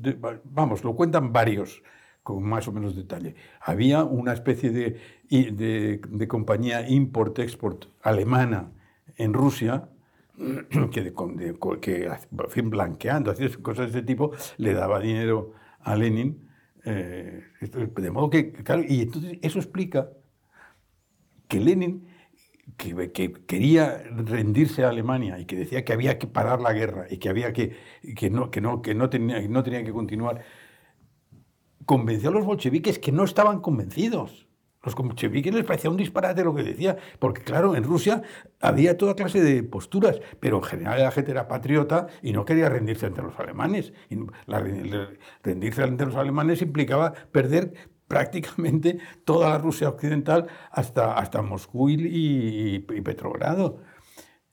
[0.45, 1.83] vamos, lo cuentan varios
[2.23, 3.35] con más o menos detalle.
[3.61, 8.73] Había una especie de, de, de compañía import-export alemana
[9.17, 9.89] en Rusia
[10.93, 11.15] que, de,
[11.81, 16.49] que en fin, blanqueando, hacía cosas de ese tipo, le daba dinero a Lenin.
[16.85, 20.11] Eh, de modo que, claro, y entonces eso explica
[21.49, 22.07] que Lenin,
[22.79, 27.07] que, que, quería rendirse a Alemania y que decía que había que parar la guerra
[27.11, 27.77] y que, había que,
[28.17, 30.43] que, no, que, no, que no, tenía, no tenía que continuar,
[31.85, 34.47] convenció a los bolcheviques que no estaban convencidos.
[34.85, 38.23] Los bolcheviques les parecía un disparate lo que decía, porque claro, en Rusia
[38.61, 42.69] había toda clase de posturas, pero en general la gente era patriota y no quería
[42.69, 43.93] rendirse ante los alemanes.
[44.09, 44.19] Y
[45.43, 47.75] rendirse ante los alemanes implicaba perder
[48.09, 53.83] prácticamente toda la Rusia occidental hasta, hasta Moscú y, Petrogrado.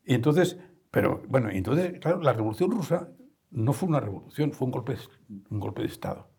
[0.05, 0.57] Y entonces,
[0.91, 3.09] pero bueno, entonces, claro, la revolución rusa
[3.51, 4.97] no fue una revolución, fue un golpe,
[5.49, 6.35] un golpe de Estado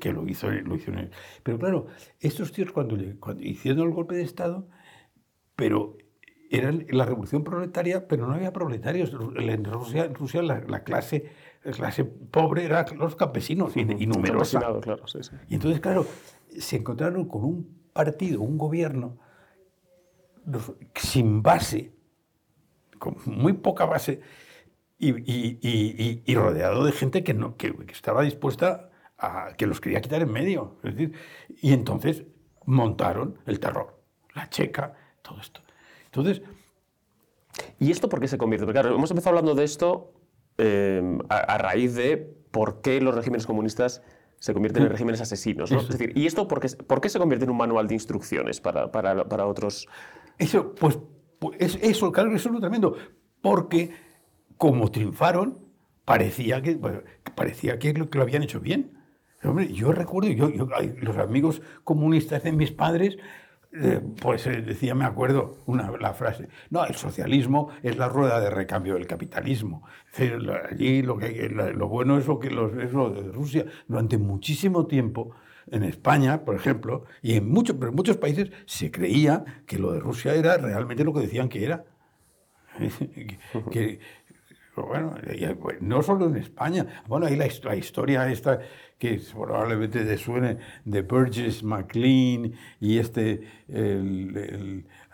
[0.00, 0.92] que lo hizo, lo hizo
[1.42, 1.86] Pero claro,
[2.20, 4.68] estos tíos cuando, cuando hicieron el golpe de Estado,
[5.56, 5.98] pero
[6.50, 9.12] era la revolución proletaria, pero no había proletarios.
[9.36, 11.32] En Rusia, la clase
[12.30, 14.58] pobre era los campesinos y, y numerosa.
[14.80, 15.30] Claro, sí, sí.
[15.48, 16.06] Y entonces, claro,
[16.58, 19.18] se encontraron con un partido, un gobierno
[20.94, 21.92] sin base,
[22.98, 24.20] con muy poca base,
[24.98, 28.90] y, y, y rodeado de gente que, no, que, que estaba dispuesta
[29.56, 30.76] que los quería quitar en medio.
[30.82, 31.14] Es decir,
[31.48, 32.24] y entonces
[32.66, 34.00] montaron el terror,
[34.34, 35.60] la checa, todo esto.
[36.06, 36.42] Entonces...
[37.78, 38.66] ¿Y esto por qué se convierte?
[38.66, 40.12] Porque claro, hemos empezado hablando de esto
[40.58, 42.16] em, a, raíz de
[42.50, 44.02] por qué los regímenes comunistas
[44.38, 45.72] se convierten en regímenes asesinos.
[45.72, 48.60] Es decir, ¿y esto por qué, por qué, se convierte en un manual de instrucciones
[48.60, 49.88] para, para, para otros?
[50.38, 50.98] Eso, pues,
[51.38, 52.96] pues eso, claro, eso es lo tremendo.
[53.40, 53.90] Porque
[54.56, 55.58] como triunfaron,
[56.04, 56.78] parecía que,
[57.34, 58.92] parecía que lo, que lo habían hecho bien.
[59.42, 63.18] Hombre, yo recuerdo, yo, los amigos comunistas de mis padres,
[63.76, 68.40] eh, pues eh, decía, me acuerdo, una, la frase, no, el socialismo es la rueda
[68.40, 69.82] de recambio del capitalismo.
[70.16, 73.64] allí lo, que, lo bueno es lo, que es lo de Rusia.
[73.88, 75.34] Durante muchísimo tiempo,
[75.70, 80.00] en España, por ejemplo, y en muchos, pero muchos países, se creía que lo de
[80.00, 81.84] Rusia era realmente lo que decían que era.
[83.70, 84.00] que,
[84.76, 85.14] bueno,
[85.80, 87.02] no solo en España.
[87.06, 88.60] Bueno, hay la, la historia esta
[88.98, 93.42] que probablemente te suene de Burgess McLean y este,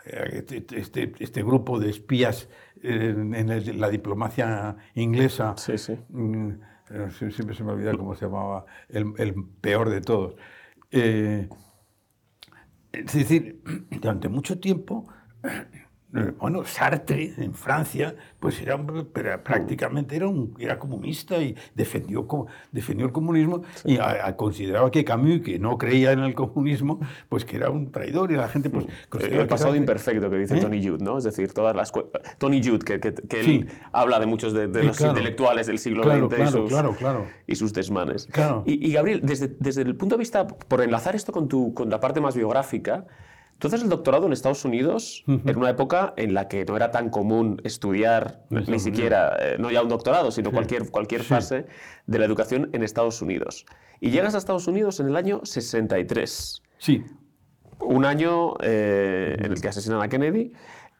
[0.05, 2.49] este, este, este, grupo de espías
[2.81, 5.55] en, la diplomacia inglesa.
[5.57, 5.97] Sí, sí.
[6.09, 6.51] Mm,
[6.91, 10.35] eh, siempre se me olvida cómo se llamaba, el, el peor de todos.
[10.91, 11.47] Eh,
[12.91, 15.07] es decir, durante mucho tiempo
[15.43, 15.65] eh,
[16.39, 18.77] bueno, Sartre en Francia, pues era,
[19.43, 22.27] prácticamente era, un, era comunista y defendió,
[22.71, 23.97] defendió el comunismo y
[24.35, 28.35] consideraba que Camus, que no creía en el comunismo, pues que era un traidor y
[28.35, 28.85] la gente pues...
[29.21, 30.61] El pasado imperfecto que dice ¿Eh?
[30.61, 31.17] Tony Judd, ¿no?
[31.17, 31.91] Es decir, todas las...
[32.37, 36.47] Tony Judd, que, que, él habla de muchos de, los intelectuales del siglo XX y,
[36.47, 36.73] sus,
[37.47, 38.27] y, sus, desmanes.
[38.65, 41.89] Y, y, Gabriel, desde, desde el punto de vista, por enlazar esto con, tu, con
[41.89, 43.05] la parte más biográfica,
[43.61, 46.89] Tú haces el doctorado en Estados Unidos en una época en la que no era
[46.89, 51.67] tan común estudiar ni siquiera, eh, no ya un doctorado, sino cualquier, cualquier fase
[52.07, 53.67] de la educación en Estados Unidos.
[53.99, 56.63] Y llegas a Estados Unidos en el año 63.
[56.79, 57.03] Sí.
[57.79, 60.53] Un año eh, en el que asesinan a Kennedy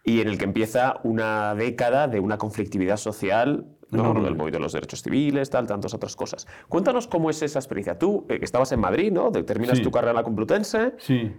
[0.04, 4.12] y en el que empieza una década de una conflictividad social ¿no?
[4.12, 6.46] el movimiento de los derechos civiles, tal, tantas otras cosas.
[6.70, 7.98] Cuéntanos cómo es esa experiencia.
[7.98, 9.32] Tú, eh, estabas en Madrid, ¿no?
[9.32, 10.94] Terminas tu carrera en la Complutense.
[11.00, 11.32] Sí.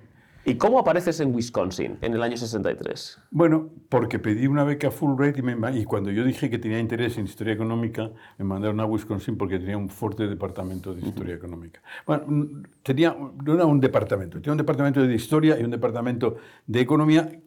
[0.45, 3.19] ¿Y cómo apareces en Wisconsin en el año 63?
[3.31, 7.27] Bueno, porque pedí una beca Fulbright y, y cuando yo dije que tenía interés en
[7.27, 11.81] historia económica, me mandaron a Wisconsin porque tenía un fuerte departamento de historia económica.
[12.07, 16.81] Bueno, tenía, no era un departamento, tenía un departamento de historia y un departamento de
[16.81, 17.41] economía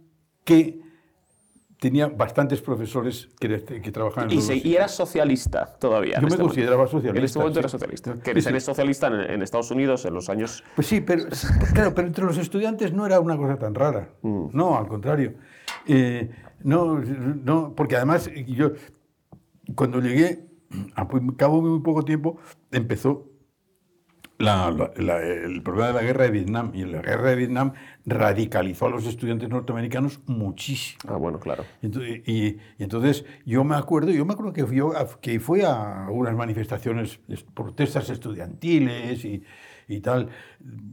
[0.46, 0.85] que
[1.86, 6.16] tenía bastantes profesores que, que trabajaban en y, y eras socialista todavía.
[6.16, 7.20] Yo me este consideraba socialista.
[7.20, 8.16] En este momento eras socialista.
[8.24, 10.64] Que eres, socialista en, Estados Unidos en los años...
[10.74, 11.26] Pues sí, pero,
[11.76, 14.10] claro, pero entre los estudiantes no era una cosa tan rara.
[14.24, 14.48] Mm.
[14.54, 15.36] No, al contrario.
[15.86, 16.32] Eh,
[16.64, 18.72] no, no, porque además yo,
[19.76, 20.48] cuando llegué,
[20.96, 22.38] a cabo de muy poco tiempo,
[22.72, 23.30] empezó
[24.38, 26.72] la- la- el problema de la guerra de Vietnam.
[26.74, 27.74] Y la guerra de Vietnam
[28.06, 31.00] radicalizó a los estudiantes norteamericanos muchísimo.
[31.08, 31.64] Ah, bueno, claro.
[31.82, 32.32] Y ento- Y,
[32.78, 34.82] y entonces yo me acuerdo, yo me acuerdo que fui,
[35.22, 39.44] que fui a unas manifestaciones, es- protestas estudiantiles y,
[39.88, 40.30] y tal.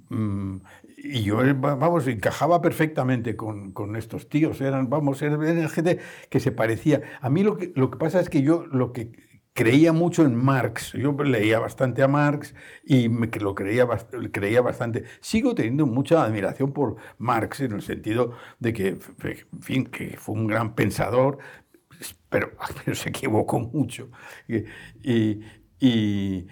[0.09, 0.57] Mm,
[1.05, 4.61] Y yo, va- vamos, encajaba perfectamente con, con estos tíos.
[4.61, 5.98] Eran, vamos, eran gente
[6.31, 7.02] que se parecía.
[7.20, 9.11] A mí lo que, lo que pasa es que yo lo que
[9.54, 10.92] creía mucho en Marx.
[10.92, 13.86] Yo leía bastante a Marx y me, lo creía,
[14.32, 15.04] creía bastante.
[15.20, 18.98] Sigo teniendo mucha admiración por Marx en el sentido de que,
[19.60, 21.38] fin, que fue un gran pensador,
[22.28, 22.52] pero,
[22.84, 24.10] pero se equivocó mucho.
[24.48, 25.40] Y-
[25.82, 26.42] y-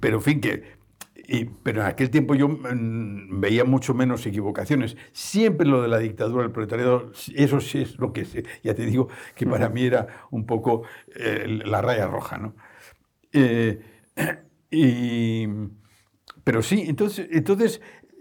[0.00, 0.81] pero, en fin, que...
[1.28, 4.96] y- pero en aquel tiempo yo mm, veía mucho menos equivocaciones.
[5.12, 8.44] Siempre lo de la dictadura del proletariado, eso sí es lo que sé.
[8.62, 10.82] Ya te digo que para mí era un poco
[11.14, 12.54] eh, la raya roja, ¿no?
[13.32, 13.80] Eh,
[14.70, 15.46] y,
[16.44, 17.80] pero sí, entonces, entonces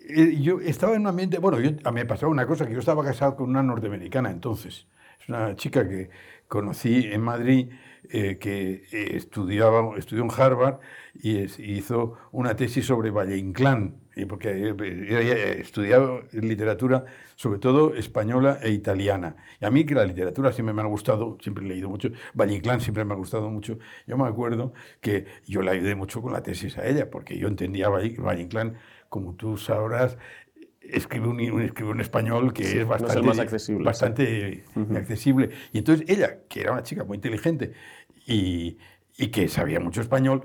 [0.09, 2.73] eh, yo estaba en un ambiente, bueno, yo, a mí me pasaba una cosa, que
[2.73, 4.87] yo estaba casado con una norteamericana entonces,
[5.21, 6.09] es una chica que
[6.47, 7.69] conocí en Madrid,
[8.09, 10.79] eh, que eh, estudiaba, estudió en Harvard
[11.13, 11.43] y
[11.77, 19.35] hizo una tesis sobre Valle Inclán, porque eh, estudiaba literatura, sobre todo española e italiana.
[19.59, 22.55] Y a mí que la literatura siempre me ha gustado, siempre he leído mucho, Valle
[22.55, 23.77] Inclán siempre me ha gustado mucho.
[24.07, 27.47] Yo me acuerdo que yo le ayudé mucho con la tesis a ella, porque yo
[27.47, 28.77] entendía Valle Inclán,
[29.09, 30.17] como tú sabrás,
[30.91, 34.63] escribe un, escribe un español que Sí, es no es bastante, más accesible, bastante
[34.95, 35.49] accesible.
[35.71, 37.73] Y entonces ella, que era una chica muy inteligente
[38.25, 38.77] y,
[39.17, 40.43] y que sabía mucho español,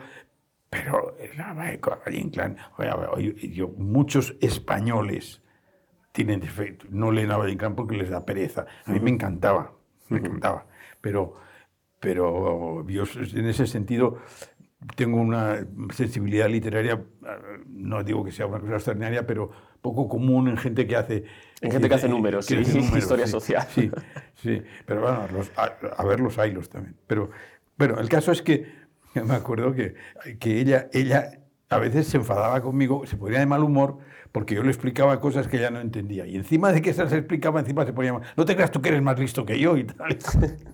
[0.69, 1.17] pero
[3.53, 5.43] yo, muchos españoles
[6.13, 8.67] tienen defecto, no leen a Valle porque les da pereza.
[8.85, 9.73] A mí me encantaba,
[10.09, 10.67] me encantaba.
[11.01, 11.37] Pero,
[12.01, 13.05] pero yo
[13.35, 14.19] en ese sentido
[14.95, 19.51] tengo una sensibilidad literaria, eh, no digo que sea una cosa extraordinaria, pero
[19.95, 21.25] poco común en gente que hace...
[21.61, 22.57] En gente que hace números, sí,
[22.97, 23.67] historia sí, social.
[23.75, 23.91] Sí,
[24.35, 26.97] sí, pero bueno, los- a, a ver los hilos también.
[27.07, 27.31] Pero,
[27.77, 28.67] pero el caso es que
[29.15, 29.95] me acuerdo que,
[30.39, 33.99] que ella, ella a veces se enfadaba conmigo, se ponía de mal humor
[34.33, 36.27] porque yo le explicaba cosas que ella no entendía.
[36.27, 38.23] Y encima de que se las explicaba, encima se ponía mal.
[38.37, 40.19] No te creas tú que eres más listo que yo y tal.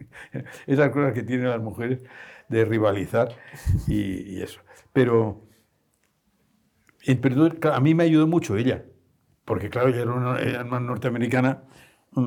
[0.66, 2.02] Esas cosas que tienen las mujeres
[2.48, 3.28] de rivalizar
[3.86, 4.60] y, y eso.
[4.92, 5.42] Pero,
[7.06, 8.84] eh, pero, a mí me ayudó mucho ella,
[9.52, 11.62] porque claro, ella era una, era una norteamericana
[12.12, 12.26] mm,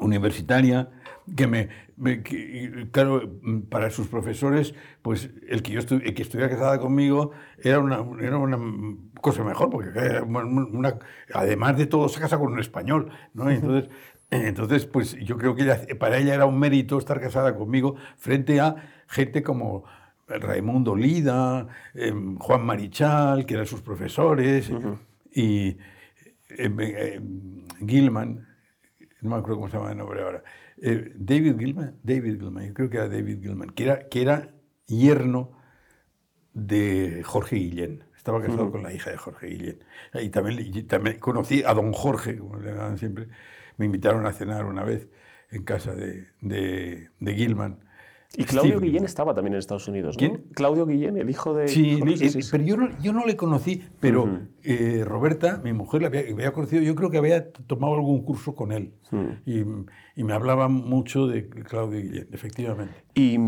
[0.00, 0.90] universitaria
[1.36, 6.14] que me, me- que, claro mm, para sus profesores pues el que yo estu- el
[6.14, 8.58] que estuviera casada conmigo era una era una
[9.20, 10.98] cosa mejor porque era una- una-
[11.32, 13.88] además de todo se casa con un español no entonces
[14.30, 18.60] entonces pues yo creo que ella- para ella era un mérito estar casada conmigo frente
[18.60, 18.76] a
[19.08, 19.84] gente como
[20.26, 24.70] Raimundo Lida em, Juan Marichal que eran sus profesores
[25.32, 25.76] y
[26.48, 28.46] em, em, Gilman
[29.26, 30.42] no me acuerdo cómo se llama el nombre ahora,
[30.80, 34.54] eh, David Gilman, David Gilman, yo creo que era David Gilman, que era, que era
[34.86, 35.52] yerno
[36.52, 38.04] de Jorge Guillén.
[38.16, 39.84] Estaba casado con la hija de Jorge Guillén.
[40.14, 43.28] Y también, y también conocí a don Jorge, como le llaman siempre.
[43.76, 45.08] Me invitaron a cenar una vez
[45.50, 47.85] en casa de, de, de Gilman.
[48.36, 50.18] Y Claudio Steve Guillén estaba también en Estados Unidos, ¿no?
[50.18, 50.44] ¿Quién?
[50.54, 51.68] Claudio Guillén, el hijo de...
[51.68, 52.48] Sí, eh, sí, sí.
[52.50, 56.52] pero yo no, yo no le conocí, pero eh, Roberta, mi mujer, la había, había
[56.52, 58.92] conocido, yo creo que había tomado algún curso con él.
[59.46, 59.60] Y,
[60.16, 62.92] y me hablaba mucho de Claudio Guillén, efectivamente.
[63.14, 63.38] ¿Y,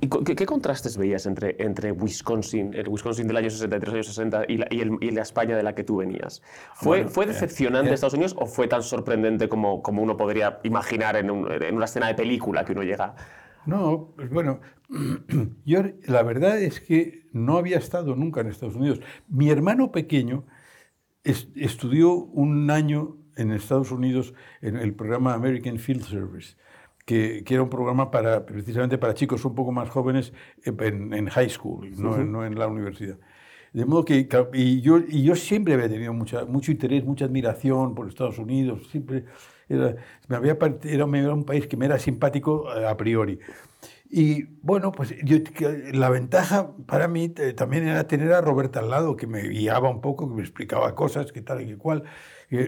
[0.00, 4.44] y ¿qué, qué contrastes veías entre, entre Wisconsin, el Wisconsin del año 63, año 60
[4.48, 6.42] y la, y el- y la España de la que tú venías?
[6.74, 7.94] ¿Fue, Bueno, ¿fue eh, decepcionante eh.
[7.94, 11.84] Estados Unidos o fue tan sorprendente como, como uno podría imaginar en, un- en una
[11.84, 13.14] escena de película que uno llega?
[13.66, 14.60] No, pues bueno,
[15.64, 19.00] yo la verdad es que no había estado nunca en Estados Unidos.
[19.28, 20.44] Mi hermano pequeño
[21.24, 26.56] es- estudió un año en Estados Unidos en el programa American Field Service,
[27.04, 30.32] que, que era un programa para, precisamente para chicos un poco más jóvenes
[30.64, 33.18] en, en high school, no, en- no en la universidad.
[33.72, 37.94] De modo que, y yo, y yo siempre había tenido mucha, mucho interés, mucha admiración
[37.96, 39.24] por Estados Unidos, siempre
[39.74, 39.96] era,
[40.28, 43.38] me había, era, un país que me era simpático eh, a priori.
[44.10, 45.38] Y bueno, pues yo,
[45.92, 49.88] la ventaja para mí eh, también era tener a Roberta al lado, que me guiaba
[49.90, 52.04] un poco, que me explicaba cosas, que tal y que cual.
[52.50, 52.58] Y,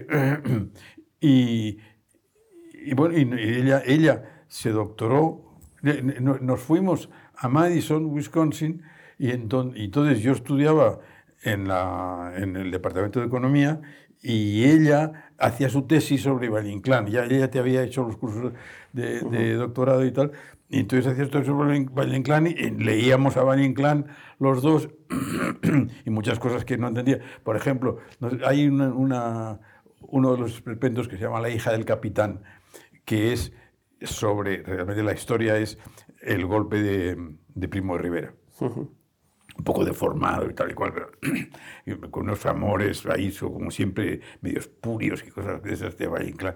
[1.21, 3.21] y bueno, y,
[3.61, 8.83] ella, ella se doctoró, no- nos fuimos a Madison, Wisconsin,
[9.19, 10.99] y enton- y entonces yo estudiaba
[11.43, 13.81] en, la, en el Departamento de Economía
[14.29, 17.07] y ella hacía su tesis sobre Valle Inclán.
[17.07, 18.51] Ya ella te había hecho los cursos
[18.91, 20.33] de, de doctorado y tal.
[20.67, 24.89] Y entonces hacía esto sobre Valle Inclán y leíamos a Valle Inclán los dos
[26.05, 27.19] y muchas cosas que no entendía.
[27.45, 27.99] Por ejemplo,
[28.45, 29.61] hay una, una,
[30.01, 32.41] uno de los experimentos que se llama La hija del capitán,
[33.05, 33.53] que es
[34.01, 35.77] sobre, realmente la historia es
[36.21, 37.17] el golpe de,
[37.55, 38.33] de Primo de Rivera.
[39.57, 44.67] Un poco deformado y tal y cual, pero con unos amores ahí, como siempre, medios
[44.67, 46.55] purios y cosas de esas de Valle Inclán.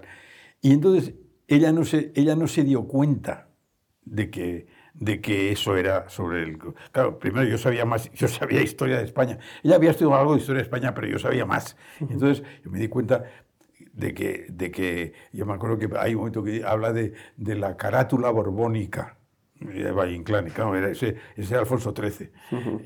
[0.60, 1.14] Y entonces
[1.48, 3.48] ella no se, ella no se dio cuenta
[4.04, 6.58] de que, de que eso era sobre el...
[6.92, 9.38] Claro, primero yo sabía más, yo sabía historia de España.
[9.62, 11.76] Ella había estudiado algo de historia de España, pero yo sabía más.
[12.00, 13.24] Entonces yo me di cuenta
[13.92, 17.54] de que, de que yo me acuerdo que hay un momento que habla de, de
[17.56, 19.18] la carátula borbónica
[19.64, 22.30] de Valle Inclán, claro, era ese, ese Alfonso XIII.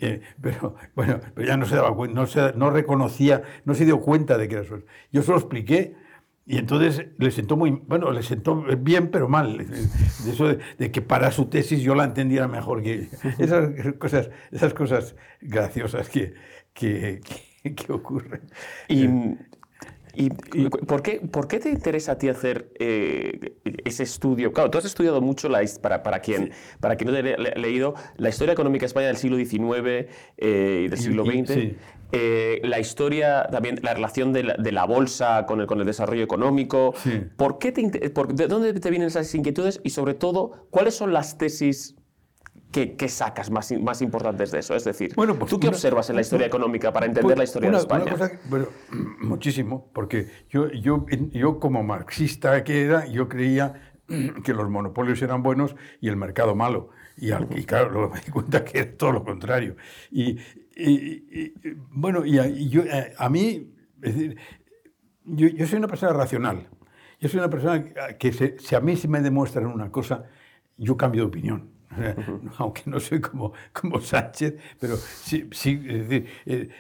[0.00, 3.84] Eh, pero bueno, pero ya no se daba cuenta, no, se, no reconocía, no se
[3.84, 4.78] dio cuenta de que era eso.
[5.12, 5.96] Yo se lo expliqué
[6.48, 9.58] y entonces le sentó muy, bueno, le sentó bien, pero mal.
[9.58, 13.08] De eso de, que para su tesis yo la entendiera mejor que
[13.38, 16.34] Esas cosas, esas cosas graciosas que,
[16.72, 17.20] que,
[17.74, 18.42] que, ocurren.
[18.88, 19.08] Y,
[20.16, 24.52] y, ¿por, qué, ¿por, qué, te interesa a ti hacer eh, ese estudio?
[24.52, 27.94] Claro, tú has estudiado mucho, la, para, para, quien, para quien no te ha leído,
[28.16, 31.76] la historia económica de España del siglo XIX eh, y del siglo XX.
[32.12, 36.94] Eh, la historia, también la relación de la, bolsa con el, con el, desarrollo económico.
[37.36, 39.80] ¿Por qué ¿De dónde te vienen esas inquietudes?
[39.84, 41.96] Y sobre todo, ¿cuáles son las tesis
[42.70, 44.74] que, sacas más, más, importantes de eso?
[44.74, 47.44] Es decir, bueno, pues ¿tú qué observas en la historia económica para entender pues la
[47.44, 48.14] historia de España?
[48.48, 48.66] bueno,
[49.20, 53.94] muchísimo, porque yo, yo, yo como marxista que era, yo creía
[54.44, 56.90] que los monopolios eran buenos y el mercado malo.
[57.16, 59.76] Y, y claro, luego me di cuenta que es todo lo contrario.
[60.10, 60.38] Y,
[60.76, 61.54] y,
[61.90, 64.36] bueno, y yo, eh, a mí, es decir,
[65.24, 66.68] yo, yo, soy una persona racional.
[67.18, 67.82] Yo soy una persona
[68.18, 70.26] que si a mí se me demuestran una cosa,
[70.76, 71.75] yo cambio de opinión.
[72.58, 76.70] Aunque no soy como, como Sánchez, pero sí, sí es decir, eh,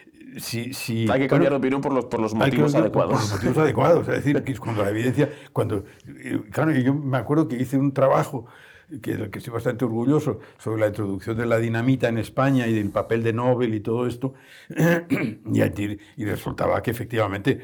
[1.10, 3.12] hay que cambiar de opinión por los, por los motivos adecuados.
[3.12, 4.08] Por los motivos adecuados.
[4.08, 7.78] Es decir, que es cuando la evidencia, cuando, eh, claro, yo me acuerdo que hice
[7.78, 8.46] un trabajo
[9.02, 12.90] que, que estoy bastante orgulloso, sobre la introducción de la dinamita en España y del
[12.90, 14.34] papel de Nobel y todo esto,
[14.68, 17.60] y, y resultaba que efectivamente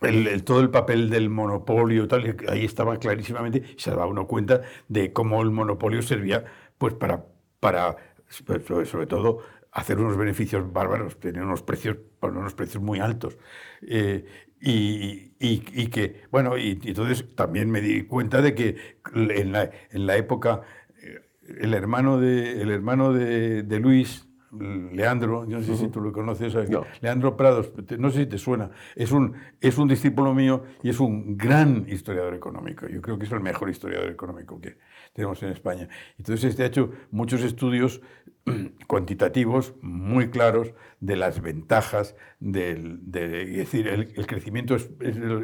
[0.00, 5.12] el, todo el papel del monopolio, tal, ahí estaba clarísimamente, se daba uno cuenta de
[5.12, 6.44] cómo el monopolio servía
[6.78, 7.26] pues para,
[7.60, 7.96] para
[8.28, 9.40] sobre todo,
[9.72, 13.38] hacer unos beneficios bárbaros, tener unos precios, unos precios muy altos.
[13.82, 14.24] Eh,
[14.60, 18.76] y, y, que, bueno, y, entonces también me di cuenta de que
[19.14, 20.62] en la, en la época,
[21.02, 21.20] eh,
[21.60, 26.12] el hermano de, el hermano de, de Luis, Leandro, yo no sé si tú lo
[26.12, 26.54] conoces,
[27.00, 30.98] Leandro Prados, no sé si te suena, es un, es un discípulo mío y es
[30.98, 32.88] un gran historiador económico.
[32.88, 34.78] Yo creo que es el mejor historiador económico que
[35.12, 35.88] tenemos en España.
[36.18, 38.00] Entonces, este ha hecho muchos estudios
[38.88, 44.76] cuantitativos muy claros de las ventajas del, de, es decir, el, crecimiento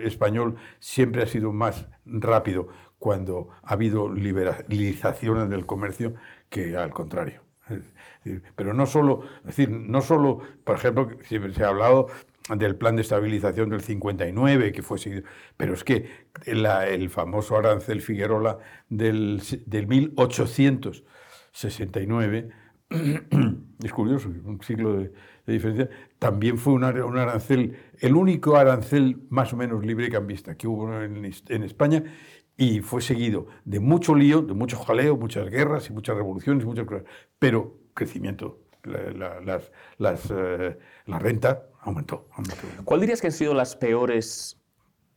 [0.03, 6.15] español siempre ha sido más rápido cuando ha habido liberalización del comercio
[6.49, 7.43] que al contrario.
[8.55, 12.09] Pero no solo, decir, no solo, por ejemplo, siempre se ha hablado
[12.55, 15.23] del plan de estabilización del 59, que fue seguido,
[15.57, 16.09] pero es que
[16.45, 22.49] el famoso arancel Figueroa del, del 1869,
[23.83, 25.11] es curioso, un siglo de,
[25.47, 31.03] diferencia, también fue un, arancel, el único arancel más o menos libre cambista que hubo
[31.03, 32.05] en, en España
[32.57, 36.87] y fue seguido de mucho lío, de mucho jaleo, muchas guerras y muchas revoluciones, muchas
[36.87, 37.03] cosas,
[37.39, 38.61] pero crecimiento.
[38.85, 42.29] La, las, las, eh, la renta aumentó,
[42.85, 44.61] ¿Cuál dirías que han sido las peores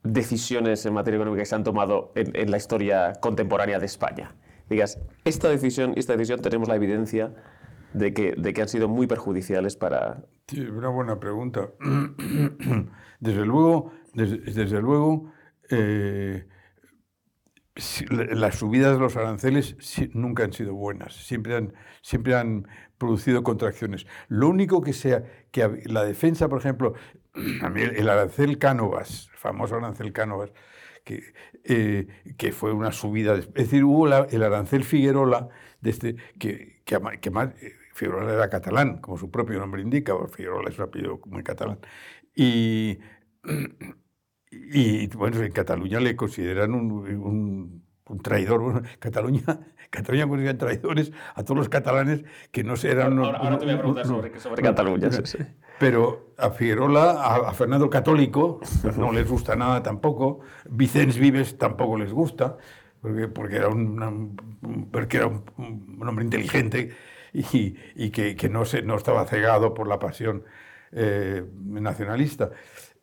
[0.02, 4.36] decisiones en materia económica que se han tomado en, la historia contemporánea de España?
[4.72, 7.36] Digas, esta decisión, esta decisión tenemos la evidencia
[7.94, 10.24] de que, de que han sido muy perjudiciales para...
[10.48, 11.70] Sí, una buena pregunta.
[13.20, 15.32] desde luego, desde, luego
[15.70, 16.48] eh,
[18.10, 19.76] las subidas de los aranceles
[20.14, 22.68] nunca han sido buenas, siempre han, siempre han
[22.98, 24.06] producido contracciones.
[24.28, 26.94] Lo único que sea que la defensa, por ejemplo,
[27.34, 30.52] el arancel Cánovas, el famoso arancel Cánovas,
[31.04, 32.08] que, eh,
[32.38, 35.50] que fue una subida, es decir, hubo el arancel Figuerola,
[35.82, 40.78] de este, que, que, eh, Figuerola era catalán, como su propio nombre indica, Figuerola es
[40.78, 41.80] un apellido muy catalán,
[42.36, 43.00] y
[44.52, 48.62] y bueno, en Cataluña le consideran un, un traidor.
[48.62, 49.44] Bueno, Cataluña,
[49.90, 53.18] Cataluña considera traidores a todos los catalanes que no eran...
[53.20, 55.12] Ahora, ahora te voy a preguntar sobre, sobre Cataluña.
[55.12, 55.38] Sí, sí.
[55.80, 58.60] Pero a Figuerola, a, Fernando Católico,
[58.98, 60.42] no les gusta nada tampoco.
[60.70, 62.58] Vicens Vives tampoco les gusta,
[63.02, 65.44] porque, porque era, un, porque era un,
[66.06, 66.92] hombre inteligente
[67.32, 70.44] y, y que, que, no, se, no estaba cegado por la pasión
[70.92, 72.50] eh, nacionalista.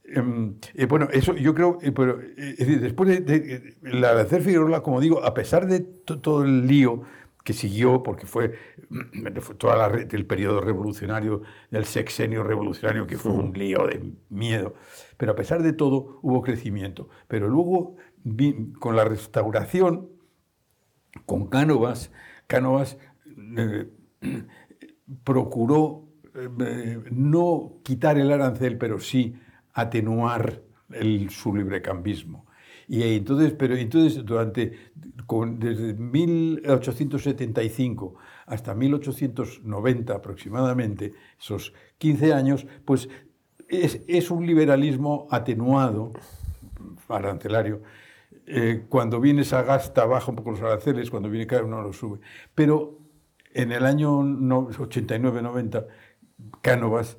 [0.08, 4.22] Em, eh, bueno, eso yo creo, eh, pero es decir, después de, de, la de
[4.22, 7.02] hacer Figueroa, como digo, a pesar de todo el lío
[7.42, 8.54] que siguió, porque fue,
[9.58, 14.74] todo el periodo revolucionario, del sexenio revolucionario, que fue un lío de miedo,
[15.16, 17.08] pero a pesar de todo hubo crecimiento.
[17.26, 17.96] Pero luego,
[18.78, 20.08] con la restauración,
[21.24, 22.12] con Cánovas,
[22.46, 22.98] Cánovas
[23.56, 23.88] eh,
[25.24, 26.04] procuró
[27.10, 29.36] no quitar el arancel, pero sí
[29.76, 32.46] atenuar el, su librecambismo.
[32.88, 34.72] Y entonces, pero entonces durante,
[35.58, 38.14] desde 1875
[38.46, 43.08] hasta 1890 aproximadamente, esos 15 años, pues
[43.68, 46.14] es, un liberalismo atenuado,
[47.08, 47.82] arancelario,
[48.46, 52.20] eh, cuando viene Sagasta baja un poco los aranceles, cuando viene Caro no lo sube.
[52.54, 52.98] Pero
[53.52, 55.86] en el año 89-90,
[56.62, 57.18] Cánovas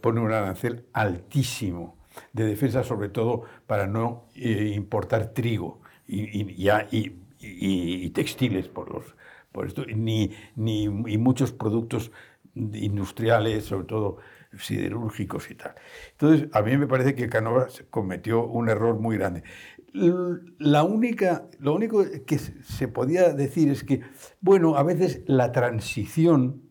[0.00, 1.96] pone un arancel altísimo
[2.32, 9.14] de defensa, sobre todo para no eh, importar trigo y, y, y, textiles por, los,
[9.52, 12.10] por esto, ni, ni, y muchos productos
[12.54, 14.18] industriales, sobre todo
[14.58, 15.74] siderúrgicos y tal.
[16.12, 19.44] Entonces, a mí me parece que Canovas cometió un error muy grande.
[19.92, 24.02] La única, lo único que se podía decir es que,
[24.40, 26.62] bueno, a veces la transición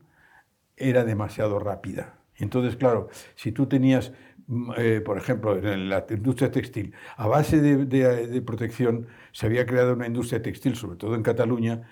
[0.78, 2.19] era demasiado rápida.
[2.40, 4.14] Entonces, claro, si tú tenías,
[4.48, 9.94] mm, eh, por ejemplo, en la industria textil, a base de, protección, se había creado
[9.94, 11.84] una industria textil, sobre todo en Cataluña,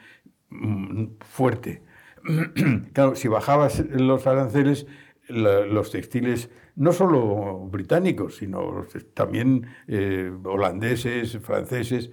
[0.49, 1.83] mm, fuerte.
[2.93, 4.87] claro, si bajabas los aranceles,
[5.29, 12.11] los textiles, no solo británicos, sino también eh, holandeses, franceses,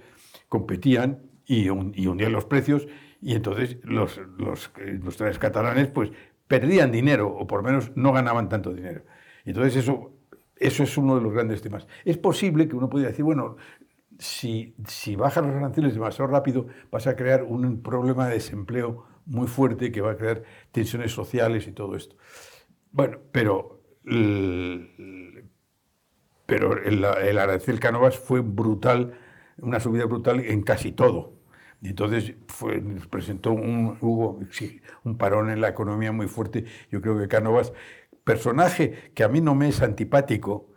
[0.49, 2.87] competían y, hundían los precios
[3.21, 6.11] y entonces los, los industriales catalanes pues
[6.47, 9.03] perdían dinero, o por lo menos no ganaban tanto dinero.
[9.45, 10.13] Entonces eso,
[10.55, 11.87] eso es uno de los grandes temas.
[12.03, 13.57] Es posible que uno pudiera decir, bueno,
[14.19, 19.47] si, si bajan los aranceles demasiado rápido, vas a crear un problema de desempleo muy
[19.47, 22.15] fuerte que va a crear tensiones sociales y todo esto.
[22.91, 23.81] Bueno, pero,
[26.45, 29.17] pero el, el arancel Canovas fue brutal,
[29.57, 31.34] una subida brutal en casi todo.
[31.85, 32.81] Y entonces fue,
[33.11, 34.39] presentó un, hubo
[35.03, 36.65] un parón en la economía muy fuerte.
[36.89, 37.73] Yo creo que Cánovas,
[38.23, 40.73] personaje que a mí no me es antipático,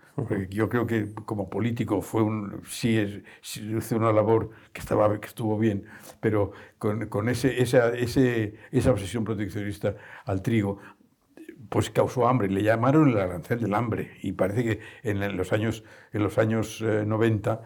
[0.50, 5.28] yo creo que como político fue un, sí, es, hizo una labor que, estaba, que
[5.28, 5.86] estuvo bien,
[6.20, 9.96] pero con, con ese, esa, ese, esa obsesión proteccionista
[10.26, 10.78] al trigo,
[11.70, 12.50] pues causó hambre.
[12.50, 14.18] Le llamaron el arancel del hambre.
[14.20, 17.62] Y parece que en los años, en los años 90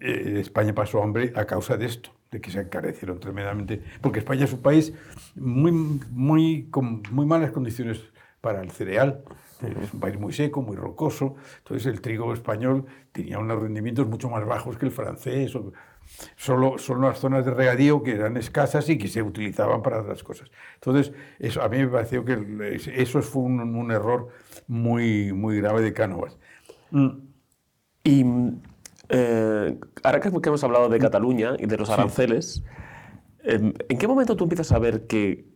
[0.00, 4.20] eh, eh, España pasó hambre a causa de esto de que se encarecieron tremendamente, porque
[4.20, 4.92] España es un país
[5.34, 8.00] muy, muy, con muy malas condiciones
[8.40, 9.22] para el cereal.
[9.82, 11.34] Es un país muy seco, muy rocoso.
[11.58, 15.52] Entonces el trigo español tenía unos rendimientos mucho más bajos que el francés.
[16.36, 20.22] Solo son las zonas de regadío que eran escasas y que se utilizaban para otras
[20.22, 20.50] cosas.
[20.74, 24.28] Entonces, eso, a mí me pareció que eso fue un, error
[24.66, 26.38] muy, muy grave de Cánovas.
[26.90, 27.10] Mm.
[28.02, 28.24] Y
[29.10, 32.62] eh, ahora que hemos hablado de Cataluña y de los aranceles,
[33.42, 35.46] em, ¿en qué momento tú empiezas a ver que,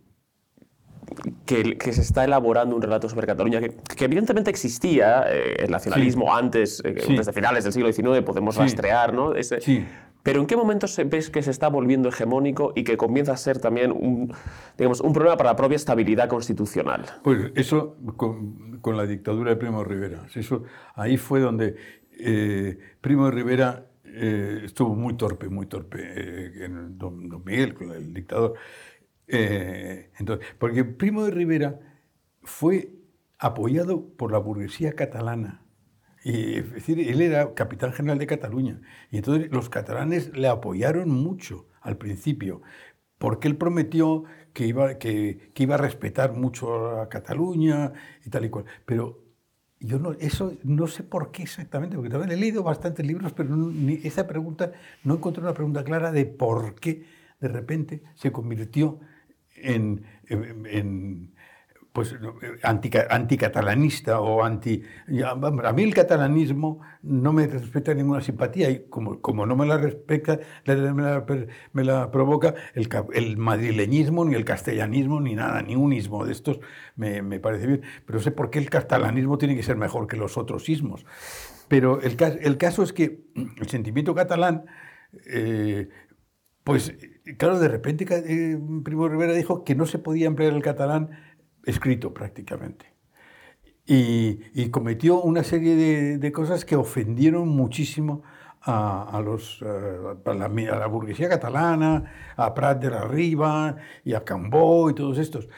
[1.47, 6.83] que, se está elaborando un relato sobre Cataluña que, evidentemente existía, eh, el nacionalismo antes,
[6.85, 9.33] eh, desde finales del siglo XIX, podemos rastrear, ¿no?
[10.25, 13.37] Pero ¿en qué momento se, ves que se está volviendo hegemónico y que comienza a
[13.37, 14.33] ser también un,
[14.79, 17.05] digamos, un problema para la propia estabilidad constitucional?
[17.23, 20.27] Pues eso con, con la dictadura de Primo Rivera.
[20.35, 20.63] Eso,
[20.95, 21.77] ahí fue donde
[22.19, 27.93] eh, Primo de Rivera eh, estuvo muy torpe, muy torpe eh, en don, Miguel, con
[27.93, 28.55] el dictador.
[29.27, 31.81] entonces, porque Primo de Rivera
[32.43, 32.91] fue
[33.39, 35.63] apoyado por la burguesía catalana.
[36.23, 38.81] Es decir, él era capitán general de Cataluña.
[39.11, 42.63] Y entonces los catalanes le apoyaron mucho al principio,
[43.19, 47.93] porque él prometió que iba, que iba a respetar mucho a Cataluña
[48.25, 48.65] y tal y cual.
[48.87, 49.24] Pero
[49.85, 53.55] yo no, eso no sé por qué exactamente, porque también he leído bastantes libros, pero
[53.55, 54.73] ni esa pregunta,
[55.03, 57.05] no encontré una pregunta clara de por qué
[57.41, 59.01] de repente se convirtió
[59.57, 60.05] en,
[61.95, 62.13] pues
[62.65, 64.83] anticatalanista o anti...
[65.23, 69.79] A mí el catalanismo no me respeta ninguna simpatía y como, como no me la
[69.79, 76.27] respeta, me la, provoca el, el, madrileñismo, ni el castellanismo, ni nada, ni un ismo
[76.27, 76.59] de estos
[76.97, 77.83] me, me, parece bien.
[78.05, 81.07] Pero sé por qué el catalanismo tiene que ser mejor que los otros ismos.
[81.69, 84.65] Pero el, el caso es que el sentimiento catalán,
[85.27, 85.91] eh,
[86.65, 86.93] pues
[87.39, 91.11] claro, de repente eh, Primo Rivera dijo que no se podía emplear el catalán
[91.67, 92.93] escrito prácticamente.
[93.87, 95.77] Y, cometió una serie
[96.19, 98.23] de, cosas que ofendieron muchísimo
[98.63, 104.89] a, los, eh, a, la, burguesía catalana, a Prat de la Riba y a Cambó
[104.89, 105.49] y todos estos,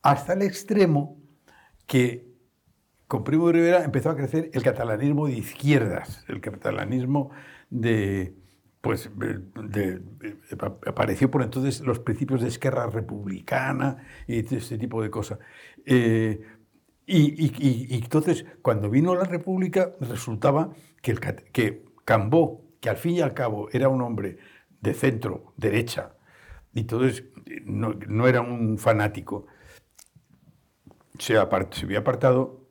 [0.00, 1.18] hasta el extremo
[1.86, 2.32] que
[3.06, 7.30] con Primo Rivera empezó a crecer el catalanismo de izquierdas, el catalanismo
[7.68, 8.34] de,
[8.84, 9.10] pues
[10.86, 15.38] apareció por entonces los principios de esquerra republicana y este tipo de cosas.
[15.86, 16.38] Eh,
[17.06, 23.20] y, entonces, cuando vino la República, resultaba que, el, que Cambó, que al fin y
[23.22, 24.36] al cabo era un hombre
[24.82, 26.16] de centro, derecha,
[26.74, 27.24] y entonces
[27.64, 29.46] no, no era un fanático,
[31.18, 31.36] se,
[31.70, 32.68] se había apartado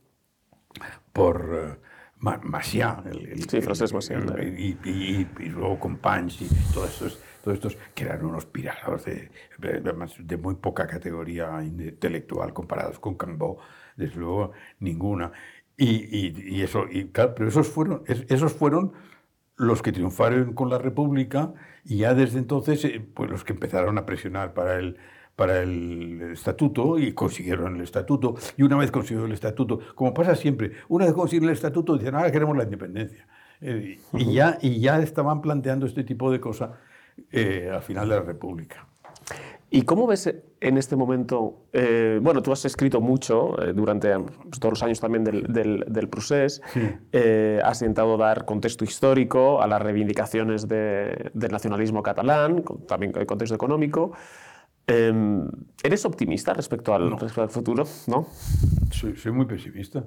[1.11, 1.82] por...
[2.24, 4.17] Maciá, el, sí, francés Maciá.
[4.41, 9.03] Y, y, y, luego con Panch y todos estos, todos estos que eran unos pirados
[9.05, 13.59] de, de, muy poca categoría intelectual comparados con Cambó,
[13.97, 15.34] desde luego ninguna.
[15.76, 18.93] Y, eso, pero esos fueron, esos fueron
[19.57, 21.53] los que triunfaron con la República
[21.84, 24.97] y ya desde entonces eh, pues los que empezaron a presionar para el,
[25.36, 28.36] para el estatuto y consiguieron el estatuto.
[28.57, 32.15] Y una vez consiguió el estatuto, como pasa siempre, una vez consiguieron el estatuto, dicen,
[32.15, 33.27] ahora queremos la independencia.
[33.61, 36.71] Eh, y, ya, y ya estaban planteando este tipo de cosas
[37.31, 38.88] eh, al final de la República.
[39.69, 41.65] ¿Y cómo ves en este momento?
[41.71, 46.09] Eh, bueno, tú has escrito mucho durante pues, todos los años también del, del, del
[46.09, 46.61] procés.
[47.63, 54.11] has intentado dar contexto histórico a las reivindicaciones del nacionalismo catalán, también el contexto económico.
[54.86, 55.47] Em,
[55.81, 57.86] ¿Eres optimista respecto al, al futuro?
[58.07, 58.27] ¿No?
[58.91, 60.05] Soy, soy muy pesimista.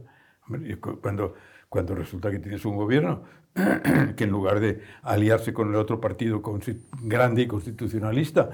[1.01, 1.35] Cuando,
[1.69, 3.25] cuando resulta que tienes un gobierno
[4.17, 6.43] que en lugar de aliarse con el otro partido
[7.03, 8.51] grande y constitucionalista,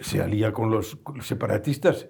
[0.00, 2.06] se alía con los, separatistas,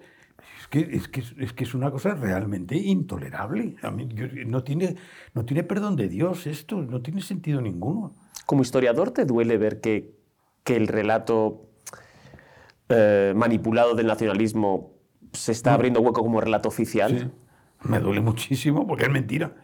[0.61, 3.75] es que, es, que, es que es una cosa realmente intolerable.
[3.81, 4.07] A mí,
[4.45, 4.95] no, tiene,
[5.33, 8.15] no tiene perdón de Dios esto, no tiene sentido ninguno.
[8.45, 10.13] Como historiador, ¿te duele ver que,
[10.63, 11.68] que el relato
[12.89, 14.93] eh, manipulado del nacionalismo
[15.31, 17.31] se está abriendo hueco como relato oficial.
[17.83, 19.55] Me duele muchísimo porque es mentira.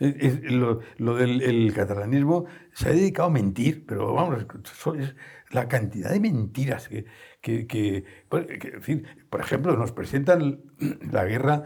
[0.00, 4.46] Lo, del catalanismo se ha dedicado a mentir, pero vamos,
[5.50, 7.06] la cantidad de mentiras que,
[7.40, 8.04] que, que,
[9.30, 10.60] por ejemplo, nos presentan
[11.10, 11.64] la guerra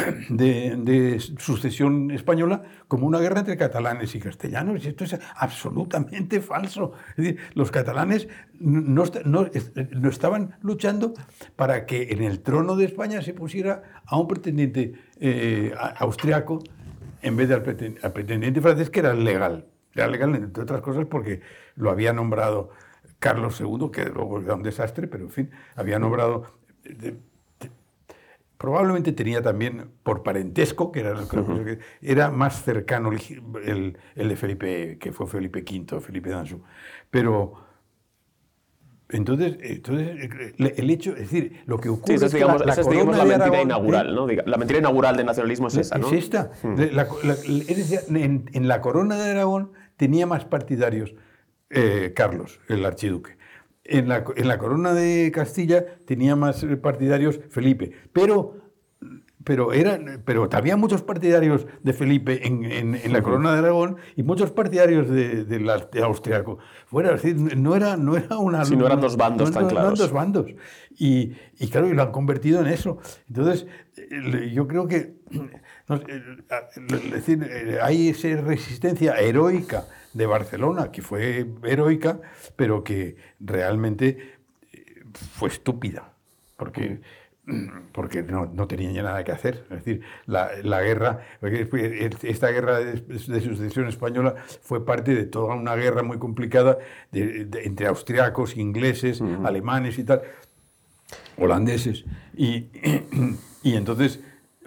[0.28, 4.84] de, sucesión española como una guerra entre catalanes y castellanos.
[4.84, 6.92] Y esto es absolutamente falso.
[7.54, 8.28] Los catalanes
[8.58, 9.48] no, no,
[9.92, 11.14] no, estaban luchando
[11.56, 16.60] para que en el trono de España se pusiera a un pretendiente eh, austriaco
[17.22, 19.66] en vez del pretendiente francés, que era legal.
[19.94, 21.40] Era legal, entre otras cosas, porque
[21.76, 22.70] lo había nombrado
[23.18, 26.58] Carlos II, que luego era un desastre, pero en fin, había nombrado
[28.62, 31.16] probablemente tenía también por parentesco, que era,
[32.00, 36.62] era más cercano el, el, de Felipe, que fue Felipe V, Felipe d'Anjou.
[37.10, 37.54] Pero
[39.08, 43.16] entonces, entonces, el hecho, es decir, lo que ocurre es, digamos, la, esa es, digamos,
[43.16, 44.28] la mentira inaugural, ¿no?
[44.28, 46.06] La mentira inaugural del nacionalismo es esa, ¿no?
[46.06, 46.52] Es esta.
[46.62, 51.16] en, en, la corona de Aragón tenía más partidarios
[51.68, 53.41] eh, Carlos, el archiduque
[53.84, 58.62] en la, en la corona de Castilla tenía más partidarios Felipe, pero
[59.44, 64.22] pero, eran, pero había muchos partidarios de Felipe en, en, la corona de Aragón y
[64.22, 66.58] muchos partidarios de, de, austriaco.
[66.86, 68.64] Fuera, decir, no era, no era una...
[68.64, 69.84] Si no eran dos bandos tan claros.
[69.84, 70.46] eran dos bandos.
[70.96, 72.98] Y, y, claro, y lo han convertido en eso.
[73.28, 73.66] Entonces,
[74.52, 75.16] yo creo que
[76.88, 77.48] es decir,
[77.82, 82.20] hay esa resistencia heroica de Barcelona, que fue heroica,
[82.56, 84.34] pero que realmente
[84.72, 86.12] eh, fue estúpida,
[86.56, 87.00] porque,
[87.92, 89.64] porque no, no tenían ya nada que hacer.
[89.70, 91.20] Es decir, la, la guerra,
[92.22, 96.78] esta guerra de, sucesión española fue parte de toda una guerra muy complicada
[97.12, 100.22] entre austriacos, ingleses, alemanes y tal,
[101.36, 102.04] holandeses.
[102.36, 102.68] Y,
[103.62, 104.20] y entonces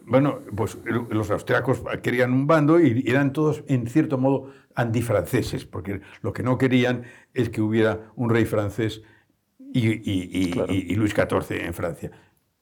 [0.08, 6.02] bueno, pues los austriacos querían un bando y eran todos, en cierto modo, antifranceses, porque
[6.22, 7.04] lo que no querían
[7.34, 9.02] es que hubiera un rey francés
[9.74, 12.12] y, Luis XIV en Francia.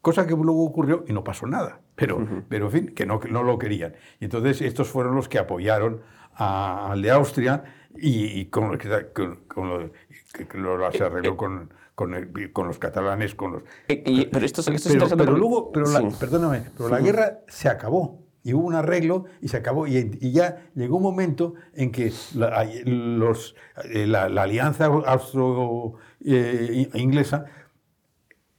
[0.01, 1.81] cosa que luego ocurrió y no pasó nada.
[1.95, 3.93] Pero, pero en fin, que no, no lo querían.
[4.19, 6.01] Y entonces estos fueron los que apoyaron
[6.35, 7.63] al de Austria
[7.95, 9.11] y, con, lo que,
[9.47, 9.91] con, lo,
[10.33, 13.63] que lo se arregló con, con, los catalanes, con los...
[13.87, 18.23] Eh, pero esto, esto pero, pero luego, pero la, perdóname, pero la guerra se acabó
[18.43, 19.87] y hubo un arreglo y se acabó.
[19.87, 27.45] Y, y ya llegó un momento en que la, los, eh, la, alianza austro-inglesa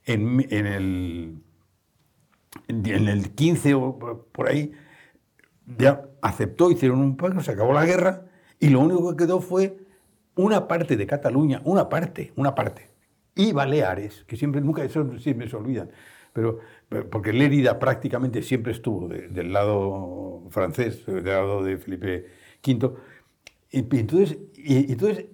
[0.05, 1.43] en, en, el,
[2.67, 4.71] en el 15 o por ahí
[5.77, 8.25] ya aceptó, hicieron un pacto, se acabó la guerra
[8.59, 9.77] y lo único que quedó fue
[10.35, 12.89] una parte de Cataluña, una parte, una parte,
[13.35, 15.91] y Baleares, que siempre, nunca, eso siempre se olvidan,
[16.33, 16.59] pero
[17.11, 22.25] porque Lérida prácticamente siempre estuvo del lado francés, del lado de Felipe
[22.65, 22.93] V,
[23.71, 25.25] y, entonces, y, entonces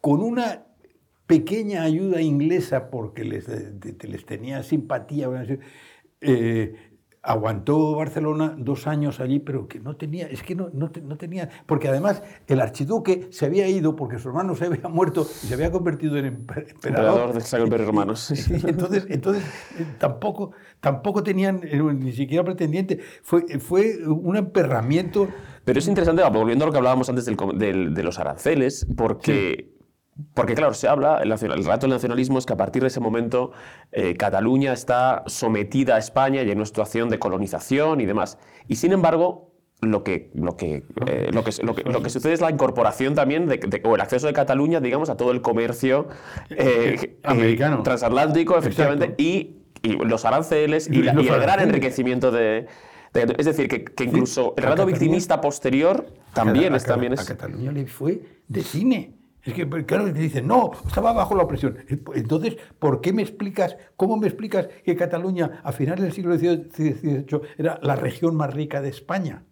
[0.00, 0.66] con una
[1.26, 5.28] pequeña ayuda inglesa, porque les, les tenía simpatía,
[7.22, 11.88] aguantó Barcelona dos años allí, pero que no tenía, es que no, no, tenía, porque
[11.88, 15.70] además el archiduque se había ido porque su hermano se había muerto y se había
[15.70, 16.70] convertido en emperador.
[16.82, 18.30] Emperador de Imperio Romanos.
[18.66, 19.44] entonces, entonces
[19.78, 25.28] eh, tampoco, tampoco tenían eh, ni siquiera pretendiente, fue, fue un emperramiento.
[25.64, 29.79] Pero es interesante, volviendo a lo que hablábamos antes del, de los aranceles, porque...
[30.34, 33.00] Porque claro, se habla, el, el relato del nacionalismo es que a partir de ese
[33.00, 33.52] momento
[33.92, 38.38] eh, Cataluña está sometida a España y en una situación de colonización y demás.
[38.68, 39.50] Y sin embargo,
[39.80, 43.14] lo que, lo que, eh, lo que, lo que, lo que, sucede es la incorporación
[43.14, 46.08] también de, o el acceso de Cataluña, digamos, a todo el comercio
[46.50, 52.66] eh, americano transatlántico, efectivamente, y, y, los aranceles y, el gran enriquecimiento de,
[53.14, 57.20] es decir, que, que incluso el relato victimista posterior también es, también es...
[57.20, 59.19] A Cataluña le fue de cine.
[59.42, 61.78] Es que, claro, dicen, no, estaba bajo la opresión.
[62.14, 67.26] Entonces, ¿por qué me explicas, cómo me explicas que Cataluña a finales del siglo XVIII
[67.56, 69.44] era la región más rica de España?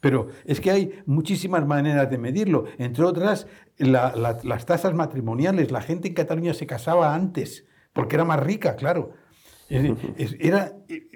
[0.00, 2.64] Pero es que hay muchísimas maneras de medirlo.
[2.78, 3.46] Entre otras,
[3.78, 5.70] las tasas matrimoniales.
[5.70, 9.12] La gente en Cataluña se casaba antes, porque era más rica, claro.
[9.68, 11.08] era, eh,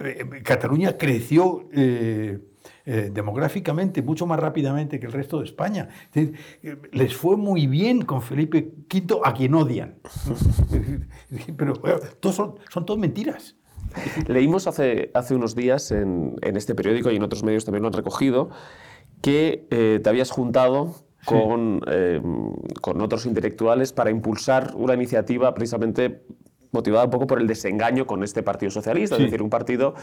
[0.00, 1.68] eh, Cataluña creció...
[1.72, 2.38] Eh,
[2.84, 5.88] eh, demográficamente mucho más rápidamente que el resto de España.
[6.92, 9.96] les fue muy bien con Felipe V, a quien odian.
[11.56, 11.74] Pero
[12.20, 13.56] todos son, son todas mentiras.
[14.26, 17.88] Leímos hace, hace unos días en, en, este periódico y en otros medios también lo
[17.88, 18.50] han recogido
[19.20, 22.20] que eh, te habías juntado con, eh,
[22.80, 26.24] con otros intelectuales para impulsar una iniciativa precisamente
[26.72, 29.94] motivada un poco por el desengaño con este Partido Socialista, es decir, un partido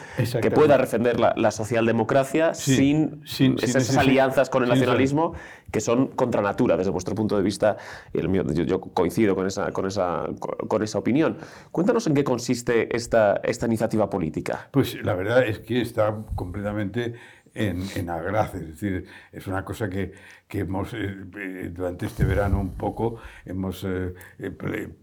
[0.42, 3.24] que pueda defender la, socialdemocracia sin,
[3.62, 5.34] esas alianzas con el nacionalismo
[5.72, 7.78] que son contra natura desde vuestro punto de vista
[8.14, 8.44] y el mío.
[8.44, 11.38] Yo, coincido con esa, con, esa, con esa opinión.
[11.72, 14.70] Cuéntanos en qué consiste esta, esta iniciativa política.
[14.72, 17.16] Pues la verdad es que está completamente
[17.54, 20.14] en, en es decir, es una cosa que,
[20.48, 24.14] que hemos, eh, eh, durante este verano un poco, hemos eh,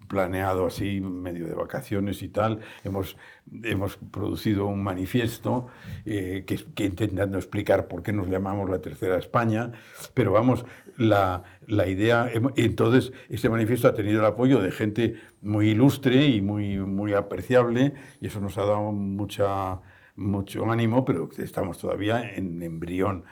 [0.09, 3.17] planeado así, medio de vacaciones y tal, hemos,
[3.63, 5.69] hemos producido un manifiesto
[6.05, 6.45] que,
[6.75, 9.73] que, intentando explicar por qué nos llamamos la Tercera España,
[10.15, 10.65] pero vamos,
[10.97, 16.41] la, la idea, entonces, este manifiesto ha tenido el apoyo de gente muy ilustre y
[16.41, 19.81] muy, muy apreciable, y eso nos ha dado mucha
[20.17, 23.25] mucho ánimo, pero estamos todavía en embrión.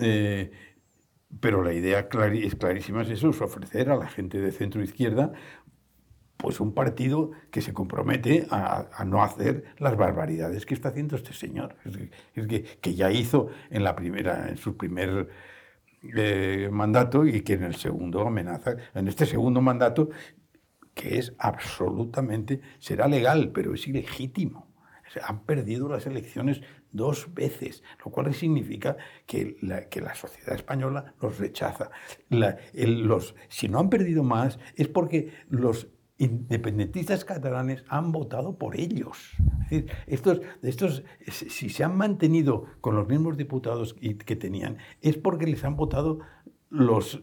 [0.00, 0.50] Eh,
[1.40, 5.32] pero la idea es clarísima, es eso, es ofrecer a la gente de centro izquierda
[6.38, 11.32] pues un partido que se compromete a, no hacer las barbaridades que está haciendo este
[11.32, 11.74] señor.
[11.84, 15.28] Es que, que, ya hizo en, la primera, en su primer
[16.16, 20.10] eh, mandato y que en el segundo amenaza, en este segundo mandato,
[20.94, 24.67] que es absolutamente, será legal, pero es ilegítimo
[25.22, 26.60] han perdido las elecciones
[26.92, 28.96] dos veces, lo cual significa
[29.26, 31.90] que la, que la sociedad española los rechaza.
[32.28, 35.88] los, si no han perdido más es porque los
[36.18, 39.30] independentistas catalanes han votado por ellos.
[40.06, 45.64] Estos, estos, si se han mantenido con los mismos diputados que tenían, es porque les
[45.64, 46.20] han votado
[46.70, 47.22] los,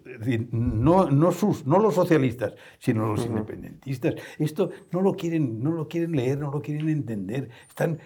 [0.52, 4.16] no, no, sus, no los socialistas, sino los independentistas.
[4.40, 7.50] Esto no lo, quieren, no lo quieren leer, no lo quieren entender.
[7.68, 8.00] Están,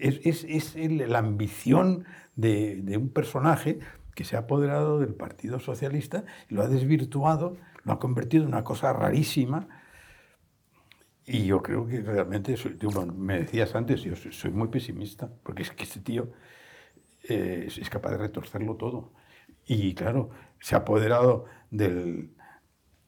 [0.00, 2.04] es, es, la ambición
[2.36, 3.80] de, de, un personaje
[4.14, 8.48] que se ha apoderado del Partido Socialista y lo ha desvirtuado, lo ha convertido en
[8.48, 9.68] una cosa rarísima.
[11.26, 12.56] Y yo creo que realmente,
[13.14, 16.32] me decías antes, yo soy, muy pesimista, porque es que este tío
[17.28, 19.12] eh, es capaz de retorcerlo todo.
[19.66, 20.30] Y claro,
[20.60, 22.34] se ha apoderado del,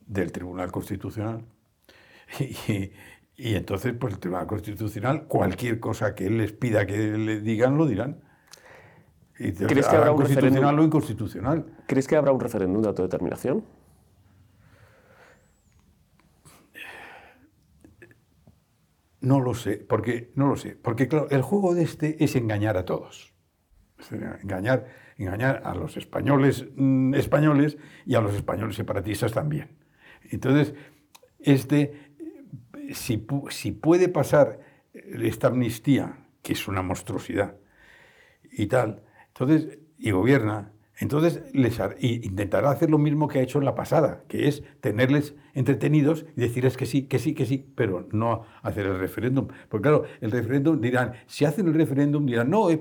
[0.06, 1.44] del Tribunal Constitucional
[3.34, 7.76] Y entonces, pues el Tribunal Constitucional, cualquier cosa que él les pida que le digan,
[7.76, 8.22] lo dirán.
[9.38, 11.66] Y ¿Crees que habrá un constitucional o inconstitucional.
[11.86, 13.64] ¿Crees que habrá un referéndum de autodeterminación?
[19.20, 22.76] No lo sé, porque no lo sé, porque claro, el juego de este es engañar
[22.76, 23.32] a todos.
[23.98, 24.86] Es engañar,
[25.22, 29.70] engañar a los españoles mm, españoles y a los españoles separatistas también.
[30.30, 30.74] Entonces,
[31.40, 32.12] este,
[32.74, 34.60] eh, si, si puede pasar
[34.94, 37.56] esta amnistía, que es una monstruosidad,
[38.52, 40.72] y tal, entonces, y gobierna,
[41.02, 45.34] entonces les intentará hacer lo mismo que ha hecho en la pasada, que es tenerles
[45.52, 49.48] entretenidos y decirles que sí, que sí, que sí, pero no hacer el referéndum.
[49.68, 52.78] Porque claro, el referéndum dirán, si hacen el referéndum dirán, no, es,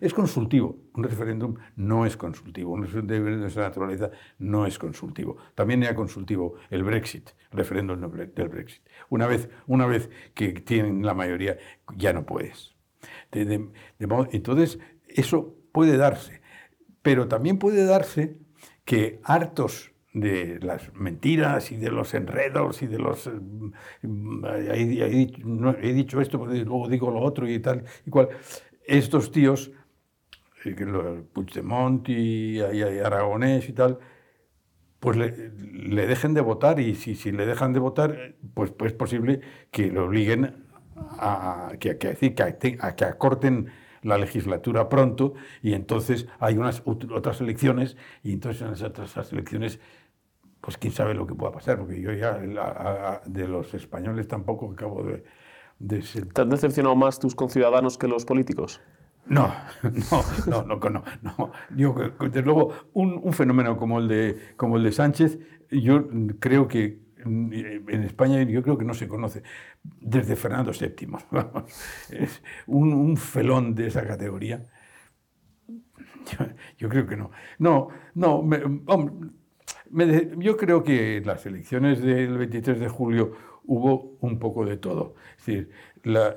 [0.00, 0.78] es, consultivo.
[0.94, 5.36] Un referéndum no es consultivo, un referéndum de esa naturaleza no es consultivo.
[5.54, 8.82] También era consultivo el Brexit, el referéndum del Brexit.
[9.10, 11.58] Una vez, una vez que tienen la mayoría,
[11.94, 12.74] ya no puedes.
[13.30, 16.39] Entonces, eso puede darse,
[17.02, 18.36] pero también puede darse
[18.84, 23.26] que hartos de las mentiras y de los enredos y de los...
[23.28, 23.32] eh,
[24.02, 28.28] mm, he, dicho, esto, pero luego digo lo otro y tal y cual.
[28.86, 29.70] Estos tíos,
[30.64, 33.98] eh, Puigdemont y, y- y Aragonés y tal,
[34.98, 38.98] pues le, dejen de votar y si, si le dejan de votar, pues, pues es
[38.98, 39.40] posible
[39.70, 40.66] que lo obliguen
[41.18, 43.70] a, que, que, decir, que, a- a que acorten
[44.02, 49.32] la legislatura pronto y entonces hay unas ot- otras elecciones y entonces en esas otras
[49.32, 49.80] elecciones
[50.60, 54.28] pues quién sabe lo que pueda pasar porque yo ya la- a- de los españoles
[54.28, 55.24] tampoco acabo de,
[55.78, 58.80] de ser ¿Te han decepcionado más tus conciudadanos que los políticos?
[59.26, 59.52] no,
[60.46, 61.52] no, no, no, no, no.
[61.76, 65.38] Yo, desde luego, un, un fenómeno como el, de, como el de Sánchez,
[65.70, 66.08] yo
[66.40, 69.42] creo que en España yo creo que no se conoce
[69.82, 71.08] desde Fernando VII.
[72.10, 74.66] Es un, un felón de esa categoría.
[76.26, 76.46] Yo,
[76.78, 77.30] yo creo que no.
[77.58, 79.30] No, no, me- hombre,
[79.90, 83.32] me yo creo que en las elecciones del 23 de julio
[83.64, 85.14] hubo un poco de todo.
[85.36, 85.70] Decir,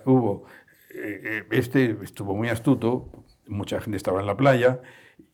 [0.05, 0.45] hubo,
[0.93, 3.09] eh, eh, este estuvo muy astuto,
[3.47, 4.81] mucha gente estaba en la playa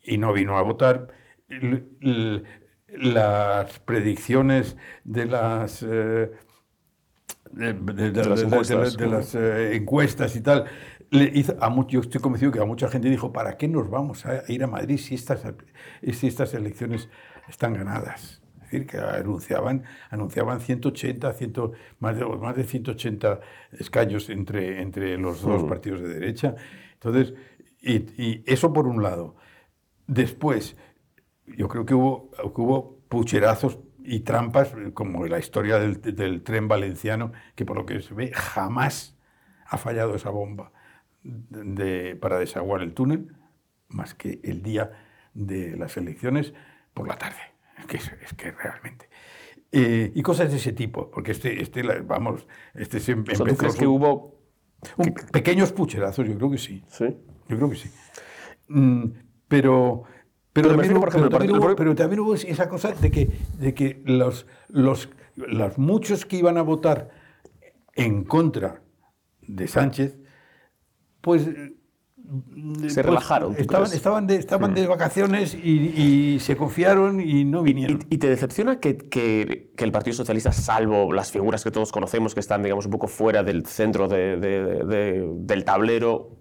[0.03, 1.13] y no vino a votar.
[2.97, 5.83] Las predicciones de las...
[5.83, 6.31] eh,
[7.51, 9.11] de, de- de- las de- de- encuestas, de ¿no?
[9.13, 10.65] las eh, encuestas y tal,
[11.09, 13.89] le hizo a mucho, yo estoy convencido que a mucha gente dijo, ¿para qué nos
[13.89, 15.41] vamos a ir a Madrid si estas,
[16.13, 17.09] si estas elecciones
[17.47, 18.41] están ganadas?
[18.57, 21.53] Es decir, que anunciaban, anunciaban 180, 100,
[21.99, 23.39] más, de, más de 180
[23.79, 25.67] escaños entre, entre los dos Mm.
[25.69, 26.55] partidos de derecha.
[26.93, 27.33] Entonces,
[27.81, 29.35] y, y eso por un lado.
[30.05, 30.77] Después,
[31.57, 36.41] yo creo que hubo, que hubo pucherazos y trampas, eh, como la historia del, del
[36.43, 39.17] tren valenciano, que por lo que se ve jamás
[39.67, 40.71] ha fallado esa bomba
[41.23, 43.35] de- para desaguar el túnel,
[43.87, 44.91] más que el día
[45.33, 46.53] de las elecciones
[46.93, 47.37] por la tarde.
[47.77, 49.09] Es que, es, que realmente.
[49.71, 53.43] Eh, y cosas de ese tipo, porque este, este vamos, este se O sea, ¿Tú
[53.43, 54.39] empezó crees su- que hubo...?
[54.97, 56.83] un- pequeños pucherazos, yo creo que sí.
[56.87, 57.05] Sí.
[57.47, 57.89] Yo creo que sí.
[58.69, 59.05] Mm,
[59.47, 60.03] pero,
[60.53, 63.29] pero, también, ejemplo, pero también hubo- pro- pero también hubo esa cosa de que,
[63.59, 67.09] de que los, los, los muchos que iban a votar
[67.95, 68.81] en contra
[69.41, 70.17] de Sánchez,
[71.21, 71.47] pues...
[71.47, 71.75] eh,
[72.75, 75.93] Se pues, relajaron, ¿tú Estaban, estaban, de, estaban de vacaciones y,
[76.35, 77.99] y se confiaron y no vinieron.
[78.09, 81.91] ¿Y, y te decepciona que, que- que el Partido Socialista, salvo las figuras que todos
[81.91, 84.37] conocemos que están, digamos, un poco fuera del centro de-
[85.35, 86.37] del tablero,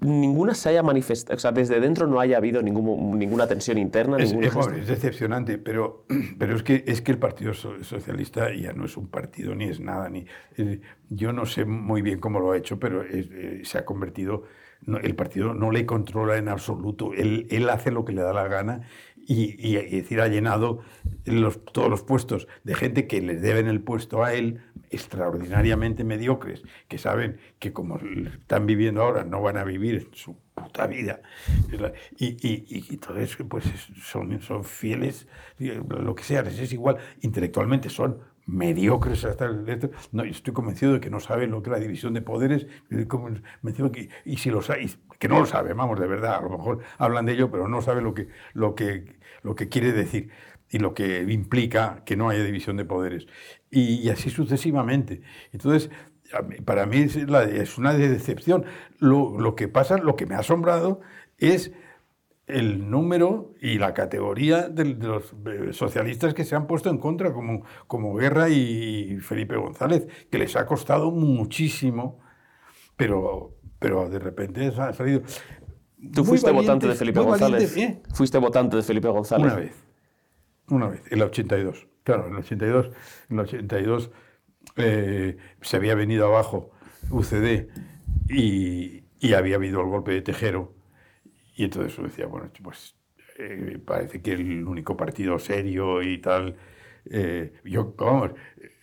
[0.00, 4.18] ninguna se haya manifestado, o sea, desde dentro no haya habido ningún- ninguna tensión interna?
[4.18, 4.68] Es, ningún es, gesto?
[4.68, 6.04] pobre, es decepcionante, pero,
[6.38, 9.64] pero es, que, es que el Partido So- Socialista ya no es un partido ni
[9.64, 10.08] es nada.
[10.08, 10.26] Ni,
[10.58, 13.84] eh, yo no sé muy bien cómo lo ha hecho, pero es- eh, se ha
[13.84, 14.44] convertido,
[14.84, 18.32] no, el partido no le controla en absoluto, él, él hace lo que le da
[18.34, 18.82] la gana
[19.28, 20.80] y, y- y decir, ha llenado
[21.24, 26.62] los- todos los puestos de gente que le deben el puesto a él, extraordinariamente mediocres,
[26.88, 31.20] que saben que como están viviendo ahora no van a vivir su puta vida.
[32.18, 35.28] Y, y, y entonces pues es- son, son fieles,
[35.58, 41.00] lo que sea, les es igual, intelectualmente son mediocres hasta el no, estoy convencido de
[41.00, 42.66] que no saben lo que es la división de poderes.
[43.92, 46.80] Que, y si lo saben que no lo saben vamos de verdad a lo mejor
[46.98, 50.30] hablan de ello pero no saben lo que lo que lo que quiere decir
[50.76, 53.26] y lo que implica que no haya división de poderes
[53.70, 55.22] y, y así sucesivamente
[55.52, 55.90] entonces
[56.64, 58.64] para mí es, la- es una decepción
[58.98, 61.00] lo, lo que pasa lo que me ha asombrado
[61.38, 61.72] es
[62.46, 67.32] el número y la categoría de, los eh, socialistas que se han puesto en contra,
[67.32, 72.20] como, como Guerra y Felipe González, que les ha costado muchísimo,
[72.96, 75.22] pero, pero de repente ha salido.
[76.12, 77.76] ¿Tú fuiste votante de Felipe González?
[77.76, 78.02] ¿eh?
[78.14, 79.46] ¿Fuiste votante de Felipe González?
[79.46, 79.72] Una vez.
[80.68, 81.86] Una vez, en el 82.
[82.02, 82.90] Claro, en el 82,
[83.30, 84.10] en el 82
[84.76, 86.70] eh, se había venido abajo
[87.10, 87.68] UCD
[88.28, 89.02] y,
[89.34, 90.72] había habido el golpe de Tejero
[91.56, 92.96] y entonces decía, bueno, pues
[93.38, 96.56] eh, parece que el único partido serio y tal.
[97.10, 98.32] Eh, yo, vamos,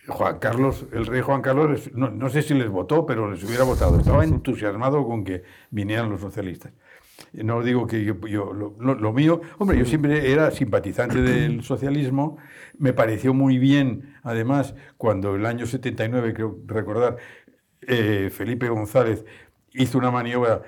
[0.06, 3.64] Juan Carlos, el rey Juan Carlos, no, no, sé si les votó, pero les hubiera
[3.64, 3.98] votado.
[3.98, 6.72] Estaba entusiasmado con que vinieran los socialistas.
[7.32, 12.38] No digo que yo, yo lo, lo, mío, hombre, yo siempre era simpatizante del socialismo,
[12.78, 17.16] me pareció muy bien, además, cuando el año 79, creo recordar,
[17.82, 19.24] eh, Felipe González
[19.72, 20.62] hizo una maniobra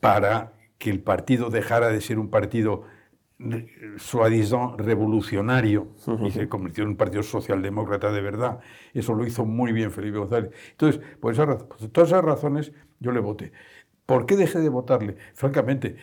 [0.00, 2.84] para que el partido dejara de ser un partido
[3.98, 5.88] soi-disant revolucionario
[6.26, 8.58] y se convirtió en un partido socialdemócrata de verdad.
[8.92, 10.50] Eso lo hizo muy bien Felipe González.
[10.72, 13.52] Entonces, por, por todas esas razones, yo le voté.
[14.08, 15.16] ¿Por qué dejé de votarle?
[15.34, 15.96] Francamente,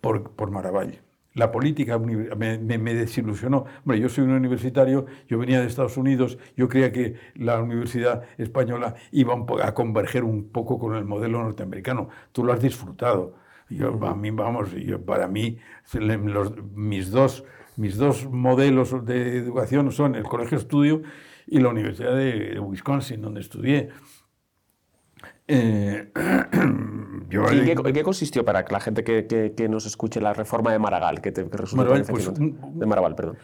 [0.00, 1.00] por, por Maravall
[1.34, 3.66] la política me, desilusionó.
[3.80, 8.22] Hombre, yo soy un universitario, yo venía de Estados Unidos, yo creía que la universidad
[8.38, 12.08] española iba a converger un poco con el modelo norteamericano.
[12.32, 13.34] Tú lo has disfrutado.
[13.68, 15.58] Yo, a mí, vamos, yo, para mí,
[16.76, 17.44] mis, dos,
[17.76, 21.02] mis dos modelos de educación son el Colegio Estudio
[21.46, 23.88] y la Universidad de Wisconsin, donde estudié.
[25.46, 26.10] Eh,
[27.30, 31.32] ¿Y qué, consistió para que la gente que, nos escuche la reforma de Maragall, que,
[31.32, 33.38] te, resulta pues, de Maragall, perdón?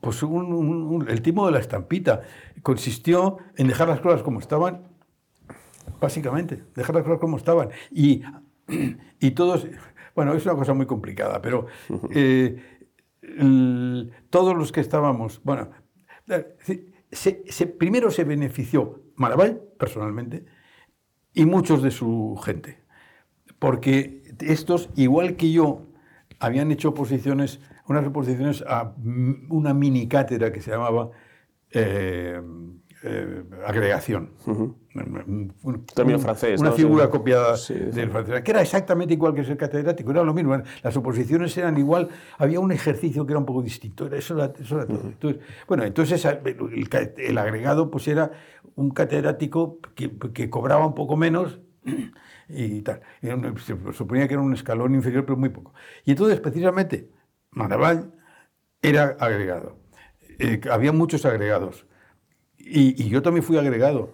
[0.00, 2.22] Pues el timo de la estampita
[2.62, 4.88] consistió en dejar las cosas como estaban,
[6.00, 7.68] básicamente, dejar las cosas como estaban.
[7.90, 8.22] Y,
[9.20, 9.66] y todos,
[10.14, 11.66] bueno, es una cosa muy complicada, pero
[12.14, 12.60] eh,
[14.30, 15.70] todos los que estábamos, bueno,
[17.78, 20.44] primero se benefició Maragall, personalmente,
[21.34, 22.78] y muchos de su gente.
[23.58, 25.86] Porque estos, igual que yo,
[26.38, 28.94] habían hecho oposiciones, unas oposiciones a
[29.50, 31.10] una mini cátedra que se llamaba
[31.70, 32.40] eh,
[33.06, 34.30] eh, agregación.
[35.94, 36.58] Término francés.
[36.58, 40.56] Una figura copiada del francés, que era exactamente igual que ser catedrático, era lo mismo.
[40.82, 44.86] Las oposiciones eran igual, había un ejercicio que era un poco distinto, eso era, todo.
[45.04, 48.30] Entonces, bueno, entonces el, agregado pues era
[48.74, 51.60] un catedrático que, que cobraba un poco menos
[52.48, 53.02] y tal.
[53.20, 55.74] Se suponía que era un escalón inferior, pero muy poco.
[56.06, 57.10] Y entonces, precisamente,
[57.50, 58.14] Maravall
[58.80, 59.78] era agregado.
[60.38, 61.86] Eh, había muchos agregados.
[62.66, 64.10] Y, yo también fui agregado,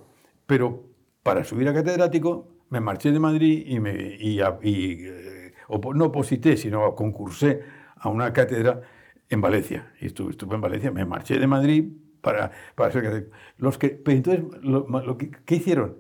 [0.47, 0.85] pero
[1.23, 5.53] para subir a catedrático me marché de Madrid y, me, y, eh,
[5.95, 7.63] no oposité, sino concursé
[7.97, 8.81] a una cátedra
[9.29, 9.93] en Valencia.
[10.01, 13.37] Y estuve, estuve en Valencia, me marché de Madrid para, para ser catedrático.
[13.59, 15.99] Los que, entonces, lo, que, ¿qué hicieron?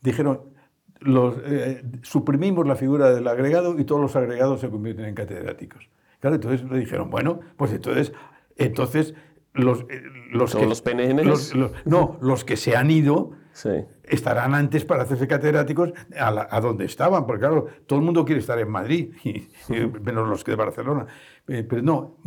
[0.00, 0.52] Dijeron,
[1.00, 5.88] los, eh, suprimimos la figura del agregado y todos los agregados se convierten en catedráticos.
[6.20, 8.12] Claro, entonces le dijeron, bueno, pues entonces,
[8.56, 9.14] entonces
[9.54, 13.32] los, eh, los que, los no, los que se han ido
[14.04, 18.58] estarán antes para hacerse catedráticos a, donde estaban, porque claro, todo el mundo quiere estar
[18.58, 19.12] en Madrid,
[19.68, 21.06] menos los que de Barcelona.
[21.48, 22.18] Eh, pero no,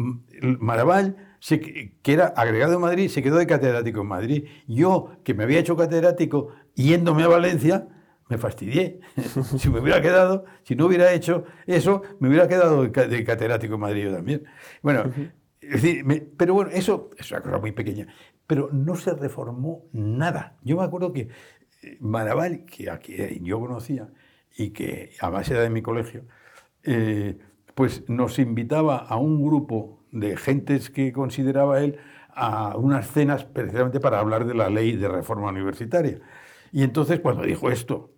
[0.59, 1.15] Maravall,
[1.49, 4.45] que era agregado en Madrid, se quedó de catedrático en Madrid.
[4.67, 7.87] Yo, que me había hecho catedrático yéndome a Valencia,
[8.29, 8.99] me fastidié.
[9.57, 13.79] si me hubiera quedado, si no hubiera hecho eso, me hubiera quedado de catedrático en
[13.79, 14.43] Madrid yo también.
[14.81, 15.11] Bueno,
[16.37, 18.07] pero bueno, eso es una cosa muy pequeña.
[18.47, 20.57] Pero no se reformó nada.
[20.63, 21.29] Yo me acuerdo que
[21.81, 24.09] eh, Maraval, que aquí yo conocía
[24.57, 26.25] y que además era de mi colegio,
[26.83, 27.37] eh,
[27.73, 31.99] pues nos invitaba a un grupo de gentes que consideraba él
[32.29, 36.19] a unas cenas precisamente para hablar de la ley de reforma universitaria.
[36.71, 38.13] Y entonces cuando dijo esto,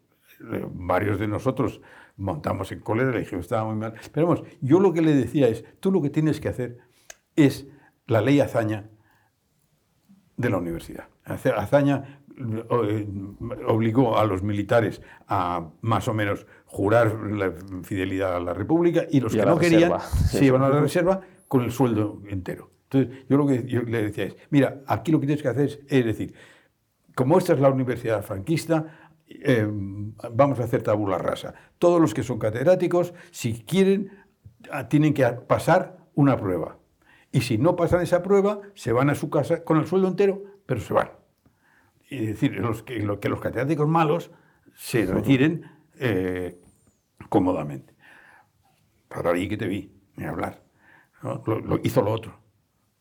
[0.53, 1.81] eh, varios de nosotros
[2.17, 3.93] montamos en cólera, le dije, estaba muy mal.
[4.11, 6.79] Pero vamos, yo lo que le decía es, tú lo que tienes que hacer
[7.37, 7.67] es
[8.07, 8.89] la ley Azaña
[10.35, 11.05] de la universidad.
[11.23, 13.07] Azaña eh,
[13.67, 17.51] obligó a los militares a más o menos jurar la
[17.83, 21.63] fidelidad a la República y los que no querían se iban a la reserva con
[21.63, 22.71] el sueldo entero.
[22.89, 26.05] Entonces, yo lo que le decía es, mira, aquí lo que tienes que hacer es,
[26.05, 26.33] decir,
[27.15, 28.85] como esta es la universidad franquista,
[29.27, 29.67] eh,
[30.31, 31.53] vamos a hacer tabula rasa.
[31.79, 34.11] Todos los que son catedráticos, si quieren,
[34.89, 36.76] tienen que pasar una prueba.
[37.37, 40.43] Y si no pasan esa prueba, se van a su casa con el sueldo entero,
[40.65, 41.11] pero se van.
[42.09, 44.31] Y decir, los que, que los catedráticos malos
[44.75, 45.69] se retiren
[45.99, 46.59] eh,
[47.29, 47.93] cómodamente.
[49.07, 50.63] para ahí que te vi, ni hablar.
[51.23, 51.43] ¿no?
[51.45, 52.39] Lo, lo- hizo lo otro.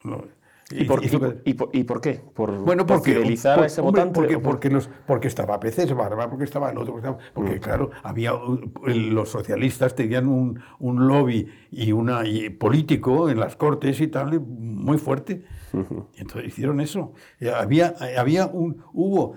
[0.03, 0.29] Lo-
[0.69, 2.15] ¿Y por, y por- y por- y por qué?
[2.35, 4.21] ¿Por, bueno, por porque, fidelizar por- a ese hombre, votante?
[4.21, 6.95] Porque, porque, los, porque estaba PC Barba, porque estaba el otro.
[6.95, 8.33] Porque, estaba- porque, claro, había
[8.87, 12.23] el- los socialistas tenían un, un lobby y una
[12.59, 15.45] político en las cortes y tal muy fuerte.
[16.15, 17.13] Y entonces hicieron eso.
[17.39, 19.35] Eh, Había, había un, hubo,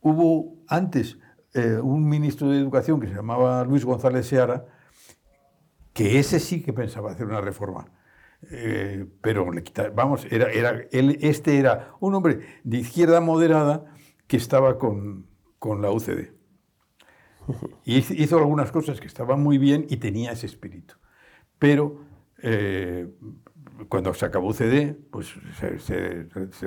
[0.00, 1.18] hubo antes
[1.54, 4.64] eh, un ministro de Educación que se llamaba Luis González Seara,
[5.92, 7.86] que ese sí que pensaba hacer una reforma.
[8.50, 13.84] Eh, pero le quita- vamos, era, era, él, este era un hombre de izquierda moderada
[14.26, 15.26] que estaba con,
[15.58, 16.32] con la UCD.
[17.84, 20.94] Y hizo- algunas cosas que estaban muy bien y tenía ese espíritu.
[21.58, 22.04] Pero
[22.42, 23.08] eh,
[23.88, 26.66] cuando se acabó UCD, pues se, se- se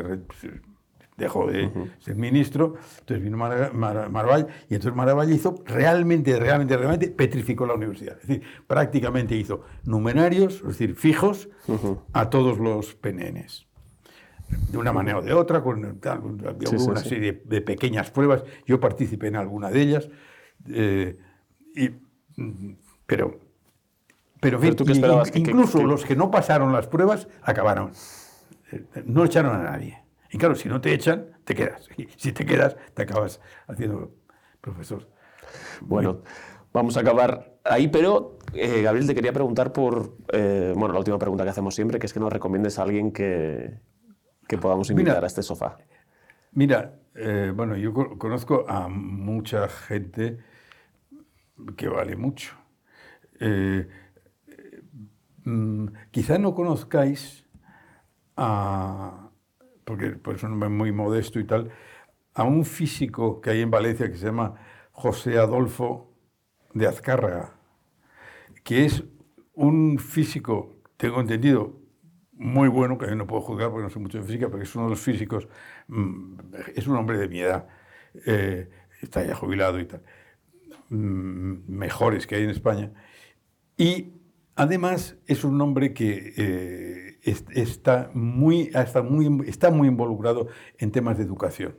[1.20, 7.66] dejó de ser ministro, entonces vino Maragall, y entonces Maragall hizo realmente, realmente, realmente, petrificó
[7.68, 8.18] la universidad.
[8.22, 11.50] Es decir, prácticamente hizo numerarios, es decir, fijos,
[12.14, 13.68] a todos los PNNs.
[14.72, 17.10] De una manera o de otra, con, tal, había Sí, una sí.
[17.10, 20.10] serie de, de pequeñas pruebas, yo participé en alguna de ellas,
[20.68, 21.20] eh,
[21.76, 21.90] y,
[23.06, 23.40] pero,
[24.42, 26.32] pero, en Pero fin, tú qué y- esperabas, que- que- incluso que- los que no
[26.32, 27.92] pasaron las pruebas acabaron.
[28.72, 30.00] Eh, No echaron a nadie.
[30.32, 31.88] Y claro, si no te echan, te quedas.
[31.98, 34.16] Y si te quedas, te acabas haciendo
[34.62, 35.08] profesor.
[35.82, 36.22] Bueno,
[36.74, 41.18] vamos a acabar ahí, pero eh, Gabriel, te quería preguntar por, eh, bueno, la última
[41.18, 43.80] pregunta que hacemos siempre, que es que nos recomiendes a alguien que,
[44.48, 45.24] que podamos invitar Mira.
[45.24, 45.78] a este sofá.
[46.52, 50.40] Mira, eh, bueno, yo co- conozco a mucha gente
[51.76, 52.56] que vale mucho.
[55.46, 57.46] Mm, quizá no conozcáis
[58.36, 59.29] a,
[59.96, 61.72] porque es un hombre muy modesto y tal,
[62.34, 64.56] a un físico que hay en Valencia que se llama
[64.92, 66.14] José Adolfo
[66.74, 67.56] de Azcárraga,
[68.64, 69.04] que es
[69.54, 71.80] un físico, tengo entendido,
[72.34, 74.86] muy bueno, que no puedo juzgar porque no sé mucho de física, pero es uno
[74.86, 75.48] de los físicos,
[75.88, 76.36] mm,
[76.76, 77.68] es un hombre de mi edad,
[78.26, 78.70] eh,
[79.02, 80.04] está ya jubilado y tal,
[80.90, 82.92] mm, mejores que hay en España.
[83.78, 84.19] Y
[84.60, 90.48] además es un hombre que eh, es- está, muy, está, muy, está muy involucrado
[90.78, 91.76] en temas de educación.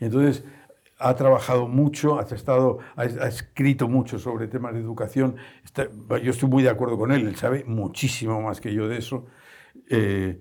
[0.00, 0.44] Entonces
[0.98, 5.36] ha trabajado mucho, ha, estado, ha, ha escrito mucho sobre temas de educación.
[5.64, 5.88] Está-
[6.22, 9.26] yo estoy muy de acuerdo con él, él sabe muchísimo más que yo de eso.
[9.90, 10.40] Eh,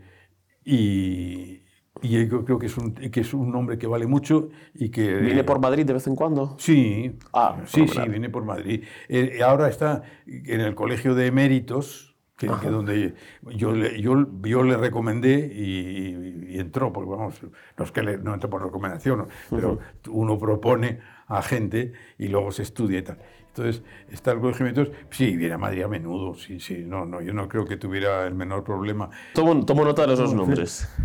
[0.66, 1.61] y,
[2.02, 5.16] y yo creo que es, un, que es un hombre que vale mucho y que...
[5.18, 6.56] ¿Viene por Madrid de vez en cuando?
[6.58, 8.84] Sí, Ah, sí, sí, viene por Madrid.
[9.10, 13.14] Eh, ahora está en el colegio de eméritos, que, que donde
[13.56, 17.40] yo le, yo, yo le recomendé y, y entró, porque vamos,
[17.78, 19.78] no es que le- no entró por recomendación, pero
[20.10, 23.20] uno propone a gente y luego se estudia y tal.
[23.56, 27.06] Entonces, está el colegio de eméritos, sí, viene a Madrid a menudo, sí, sí, no,
[27.06, 29.10] no, yo no creo que tuviera el menor problema.
[29.34, 30.88] Tomo, tomo nota de los dos nombres.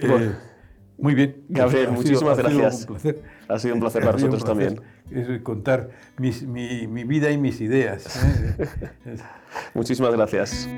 [0.00, 0.32] Eh,
[0.96, 1.44] muy bien.
[1.48, 2.80] Gabriel, Ha sido- muchísimas ha sido gracias.
[2.80, 3.22] un placer.
[3.48, 4.80] Ha sido un placer Ha para sido nosotros también.
[5.10, 8.16] Es contar mis- mi, mi vida y mis ideas.
[8.16, 9.16] ¿eh?
[9.74, 10.68] Muchísimas gracias.